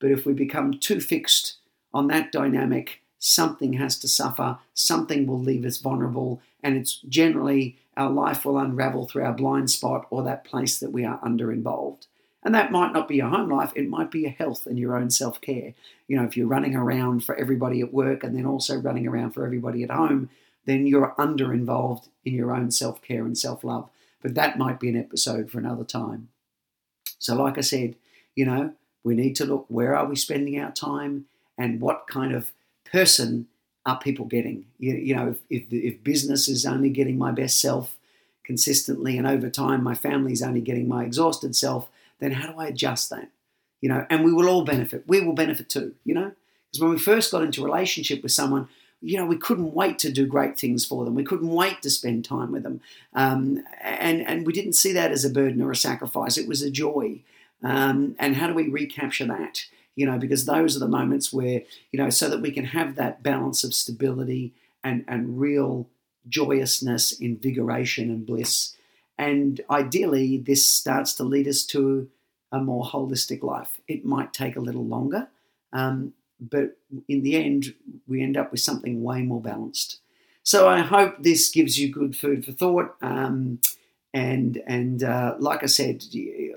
But 0.00 0.10
if 0.10 0.24
we 0.24 0.32
become 0.32 0.74
too 0.74 1.00
fixed 1.00 1.56
on 1.92 2.06
that 2.08 2.32
dynamic, 2.32 3.02
something 3.18 3.74
has 3.74 3.98
to 3.98 4.08
suffer, 4.08 4.58
something 4.74 5.26
will 5.26 5.40
leave 5.40 5.64
us 5.64 5.78
vulnerable, 5.78 6.40
and 6.62 6.76
it's 6.76 7.00
generally 7.08 7.76
our 7.96 8.10
life 8.10 8.44
will 8.44 8.58
unravel 8.58 9.06
through 9.06 9.24
our 9.24 9.32
blind 9.32 9.70
spot 9.70 10.06
or 10.10 10.22
that 10.22 10.44
place 10.44 10.78
that 10.78 10.92
we 10.92 11.04
are 11.04 11.18
under 11.22 11.50
involved. 11.50 12.06
And 12.44 12.54
that 12.54 12.70
might 12.70 12.92
not 12.92 13.08
be 13.08 13.16
your 13.16 13.28
home 13.28 13.50
life, 13.50 13.72
it 13.74 13.88
might 13.88 14.10
be 14.10 14.20
your 14.20 14.30
health 14.30 14.66
and 14.66 14.78
your 14.78 14.96
own 14.96 15.10
self 15.10 15.40
care. 15.40 15.74
You 16.06 16.16
know, 16.16 16.24
if 16.24 16.36
you're 16.36 16.46
running 16.46 16.76
around 16.76 17.24
for 17.24 17.34
everybody 17.34 17.80
at 17.80 17.92
work 17.92 18.22
and 18.22 18.36
then 18.36 18.46
also 18.46 18.76
running 18.76 19.06
around 19.06 19.32
for 19.32 19.44
everybody 19.44 19.82
at 19.82 19.90
home, 19.90 20.30
then 20.64 20.86
you're 20.86 21.14
under 21.18 21.52
involved 21.52 22.08
in 22.24 22.34
your 22.34 22.54
own 22.54 22.70
self 22.70 23.02
care 23.02 23.24
and 23.24 23.36
self 23.36 23.64
love. 23.64 23.90
But 24.22 24.34
that 24.34 24.58
might 24.58 24.78
be 24.78 24.88
an 24.88 24.96
episode 24.96 25.50
for 25.50 25.58
another 25.58 25.84
time. 25.84 26.28
So, 27.18 27.34
like 27.34 27.58
I 27.58 27.62
said, 27.62 27.96
you 28.36 28.44
know, 28.44 28.72
we 29.02 29.14
need 29.14 29.34
to 29.36 29.44
look 29.44 29.66
where 29.68 29.96
are 29.96 30.06
we 30.06 30.14
spending 30.14 30.60
our 30.60 30.70
time 30.70 31.26
and 31.56 31.80
what 31.80 32.06
kind 32.06 32.32
of 32.32 32.52
person 32.90 33.48
are 33.86 33.98
people 33.98 34.26
getting? 34.26 34.66
You, 34.78 34.94
you 34.94 35.16
know, 35.16 35.28
if, 35.50 35.62
if, 35.62 35.72
if 35.72 36.04
business 36.04 36.48
is 36.48 36.66
only 36.66 36.90
getting 36.90 37.18
my 37.18 37.32
best 37.32 37.60
self 37.60 37.96
consistently 38.44 39.18
and 39.18 39.26
over 39.26 39.50
time 39.50 39.84
my 39.84 39.94
family 39.94 40.32
is 40.32 40.42
only 40.42 40.60
getting 40.60 40.88
my 40.88 41.04
exhausted 41.04 41.54
self, 41.54 41.88
then 42.18 42.32
how 42.32 42.50
do 42.50 42.58
I 42.58 42.66
adjust 42.66 43.10
that? 43.10 43.28
You 43.80 43.88
know, 43.88 44.06
and 44.10 44.24
we 44.24 44.32
will 44.32 44.48
all 44.48 44.64
benefit. 44.64 45.04
We 45.06 45.20
will 45.20 45.34
benefit 45.34 45.68
too, 45.68 45.94
you 46.04 46.14
know? 46.14 46.32
Because 46.70 46.82
when 46.82 46.90
we 46.90 46.98
first 46.98 47.30
got 47.30 47.42
into 47.42 47.64
relationship 47.64 48.22
with 48.22 48.32
someone, 48.32 48.68
you 49.00 49.16
know, 49.16 49.26
we 49.26 49.36
couldn't 49.36 49.74
wait 49.74 49.98
to 50.00 50.10
do 50.10 50.26
great 50.26 50.58
things 50.58 50.84
for 50.84 51.04
them. 51.04 51.14
We 51.14 51.24
couldn't 51.24 51.50
wait 51.50 51.82
to 51.82 51.90
spend 51.90 52.24
time 52.24 52.52
with 52.52 52.64
them. 52.64 52.80
Um, 53.14 53.62
and, 53.80 54.26
and 54.26 54.46
we 54.46 54.52
didn't 54.52 54.72
see 54.72 54.92
that 54.92 55.12
as 55.12 55.24
a 55.24 55.30
burden 55.30 55.62
or 55.62 55.70
a 55.70 55.76
sacrifice. 55.76 56.36
It 56.36 56.48
was 56.48 56.62
a 56.62 56.70
joy. 56.70 57.20
Um, 57.62 58.16
and 58.18 58.36
how 58.36 58.48
do 58.48 58.54
we 58.54 58.68
recapture 58.68 59.26
that? 59.26 59.64
You 59.98 60.06
know, 60.06 60.16
because 60.16 60.44
those 60.44 60.76
are 60.76 60.78
the 60.78 60.86
moments 60.86 61.32
where, 61.32 61.62
you 61.90 61.98
know, 61.98 62.08
so 62.08 62.28
that 62.30 62.40
we 62.40 62.52
can 62.52 62.66
have 62.66 62.94
that 62.94 63.20
balance 63.20 63.64
of 63.64 63.74
stability 63.74 64.54
and, 64.84 65.04
and 65.08 65.40
real 65.40 65.88
joyousness, 66.28 67.10
invigoration, 67.10 68.08
and 68.08 68.24
bliss. 68.24 68.76
And 69.18 69.60
ideally, 69.68 70.38
this 70.38 70.64
starts 70.64 71.14
to 71.14 71.24
lead 71.24 71.48
us 71.48 71.64
to 71.66 72.08
a 72.52 72.60
more 72.60 72.84
holistic 72.84 73.42
life. 73.42 73.80
It 73.88 74.04
might 74.04 74.32
take 74.32 74.54
a 74.54 74.60
little 74.60 74.86
longer, 74.86 75.30
um, 75.72 76.12
but 76.40 76.76
in 77.08 77.24
the 77.24 77.34
end, 77.44 77.74
we 78.06 78.22
end 78.22 78.36
up 78.36 78.52
with 78.52 78.60
something 78.60 79.02
way 79.02 79.22
more 79.22 79.42
balanced. 79.42 79.98
So 80.44 80.68
I 80.68 80.78
hope 80.78 81.16
this 81.18 81.50
gives 81.50 81.76
you 81.76 81.92
good 81.92 82.14
food 82.14 82.44
for 82.44 82.52
thought. 82.52 82.94
Um, 83.02 83.58
and 84.14 84.62
and 84.64 85.02
uh, 85.02 85.34
like 85.40 85.64
I 85.64 85.66
said, 85.66 86.04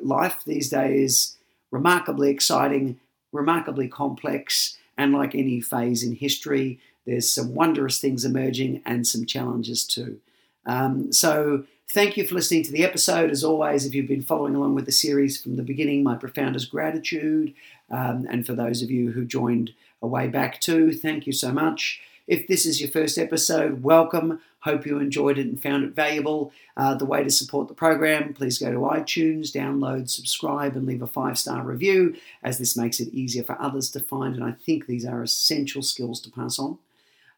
life 0.04 0.44
these 0.46 0.70
days 0.70 1.38
remarkably 1.72 2.30
exciting, 2.30 3.00
remarkably 3.32 3.88
complex, 3.88 4.78
and 4.98 5.14
like 5.14 5.36
any 5.36 5.62
phase 5.62 6.04
in 6.04 6.16
history, 6.16 6.80
there's 7.06 7.30
some 7.32 7.56
wondrous 7.56 8.00
things 8.00 8.26
emerging 8.26 8.82
and 8.86 9.08
some 9.08 9.26
challenges 9.26 9.86
too. 9.86 10.20
Um, 10.66 11.12
so, 11.12 11.66
thank 11.94 12.18
you 12.18 12.26
for 12.26 12.36
listening 12.36 12.64
to 12.64 12.72
the 12.72 12.84
episode. 12.84 13.32
As 13.32 13.44
always, 13.44 13.86
if 13.86 13.94
you've 13.94 14.08
been 14.08 14.22
following 14.22 14.56
along 14.56 14.76
with 14.76 14.86
the 14.86 14.92
series 14.92 15.42
from 15.42 15.56
the 15.56 15.64
beginning, 15.64 16.04
my 16.04 16.16
profoundest 16.16 16.70
gratitude. 16.70 17.54
Um, 17.90 18.28
and 18.30 18.46
for 18.46 18.54
those 18.54 18.82
of 18.82 18.90
you 18.90 19.12
who 19.12 19.26
joined 19.26 19.72
a 20.02 20.08
way 20.08 20.28
back 20.28 20.62
too, 20.62 20.94
thank 20.94 21.28
you 21.28 21.34
so 21.34 21.52
much. 21.52 22.00
If 22.28 22.48
this 22.48 22.66
is 22.66 22.80
your 22.80 22.90
first 22.90 23.18
episode, 23.18 23.84
welcome. 23.84 24.40
Hope 24.60 24.86
you 24.86 25.00
enjoyed 25.00 25.40
it 25.40 25.48
and 25.48 25.62
found 25.62 25.84
it 25.84 25.96
valuable. 25.96 26.54
Uh, 26.78 26.96
the 26.96 27.06
way 27.06 27.24
to 27.24 27.30
support 27.30 27.68
the 27.68 27.74
program, 27.74 28.34
please 28.34 28.60
go 28.60 28.72
to 28.72 28.78
iTunes, 28.78 29.52
download, 29.52 30.10
subscribe, 30.10 30.76
and 30.76 30.86
leave 30.86 31.02
a 31.02 31.08
five 31.08 31.38
star 31.38 31.64
review, 31.64 32.16
as 32.44 32.58
this 32.58 32.78
makes 32.78 33.00
it 33.00 33.14
easier 33.14 33.44
for 33.44 33.60
others 33.60 33.90
to 33.92 34.00
find. 34.00 34.36
And 34.36 34.44
I 34.44 34.52
think 34.52 34.86
these 34.86 35.06
are 35.06 35.24
essential 35.24 35.82
skills 35.82 36.22
to 36.22 36.32
pass 36.32 36.60
on. 36.60 36.78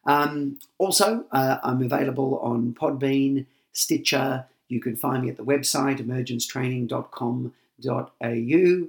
Um, 0.06 0.58
also, 0.78 1.24
uh, 1.32 1.58
I'm 1.62 1.82
available 1.82 2.38
on 2.40 2.74
Podbean, 2.74 3.46
Stitcher. 3.72 4.44
You 4.68 4.80
can 4.80 4.96
find 4.96 5.22
me 5.22 5.30
at 5.30 5.36
the 5.36 5.44
website 5.44 6.00
emergencetraining.com.au. 6.00 8.88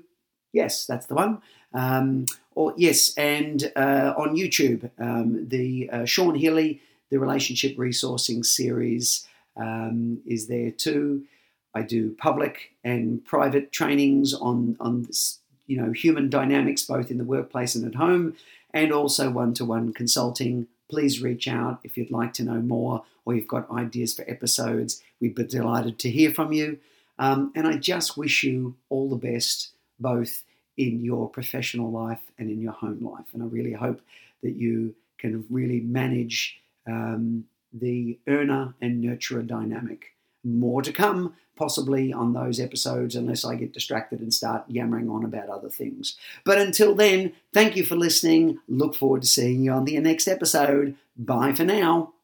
Yes, 0.52 0.86
that's 0.86 1.06
the 1.06 1.16
one. 1.16 1.42
Um, 1.74 2.26
or 2.56 2.74
yes, 2.78 3.14
and 3.18 3.72
uh, 3.76 4.14
on 4.18 4.36
YouTube, 4.36 4.90
um, 4.98 5.48
the 5.48 5.90
uh, 5.92 6.06
Sean 6.06 6.36
Healy 6.36 6.82
the 7.10 7.20
relationship 7.20 7.78
resourcing 7.78 8.46
series 8.46 9.28
um, 9.56 10.22
is 10.26 10.48
there 10.48 10.72
too. 10.72 11.24
I 11.74 11.82
do 11.82 12.16
public 12.18 12.72
and 12.84 13.24
private 13.26 13.72
trainings 13.72 14.34
on 14.34 14.78
on 14.80 15.08
you 15.68 15.78
know 15.82 15.92
human 15.92 16.30
dynamics 16.30 16.84
both 16.84 17.12
in 17.12 17.18
the 17.18 17.24
workplace 17.24 17.76
and 17.76 17.86
at 17.86 17.96
home, 17.96 18.36
and 18.74 18.92
also 18.92 19.30
one-to-one 19.30 19.94
consulting. 19.94 20.68
Please 20.90 21.22
reach 21.22 21.48
out 21.48 21.80
if 21.84 21.98
you'd 21.98 22.12
like 22.12 22.34
to 22.34 22.44
know 22.44 22.62
more 22.62 23.04
or 23.26 23.34
you've 23.34 23.48
got 23.48 23.72
ideas 23.72 24.14
for 24.14 24.30
episodes. 24.30 25.02
We'd 25.20 25.34
be 25.34 25.44
delighted 25.44 25.98
to 26.00 26.12
hear 26.12 26.32
from 26.32 26.54
you. 26.54 26.78
Um, 27.18 27.52
and 27.56 27.66
I 27.66 27.78
just 27.78 28.18
wish 28.18 28.44
you 28.44 28.76
all 28.90 29.10
the 29.10 29.16
best, 29.16 29.70
both 30.00 30.44
in 30.78 31.04
your 31.04 31.30
professional 31.30 31.92
life 31.92 32.22
and 32.38 32.50
in 32.50 32.62
your 32.62 32.74
home 32.74 33.04
life. 33.04 33.26
And 33.34 33.44
I 33.44 33.46
really 33.46 33.74
hope 33.74 34.02
that 34.44 34.56
you 34.56 34.96
can 35.18 35.46
really 35.50 35.80
manage 35.80 36.60
um, 36.88 37.46
the 37.74 38.20
earner 38.28 38.74
and 38.82 39.04
nurturer 39.04 39.46
dynamic. 39.46 40.14
More 40.44 40.82
to 40.82 40.94
come, 40.94 41.34
possibly 41.56 42.14
on 42.14 42.34
those 42.34 42.60
episodes, 42.60 43.16
unless 43.16 43.44
I 43.44 43.56
get 43.56 43.74
distracted 43.74 44.20
and 44.20 44.34
start 44.34 44.66
yammering 44.68 45.10
on 45.10 45.24
about 45.24 45.50
other 45.50 45.70
things. 45.70 46.18
But 46.44 46.60
until 46.60 46.94
then, 46.94 47.34
thank 47.54 47.76
you 47.76 47.84
for 47.84 47.96
listening. 47.96 48.60
Look 48.68 48.96
forward 48.96 49.24
to 49.24 49.28
seeing 49.28 49.64
you 49.64 49.72
on 49.72 49.86
the 49.86 50.00
next 50.00 50.28
episode. 50.28 50.96
Bye 51.18 51.54
for 51.54 51.64
now. 51.64 52.15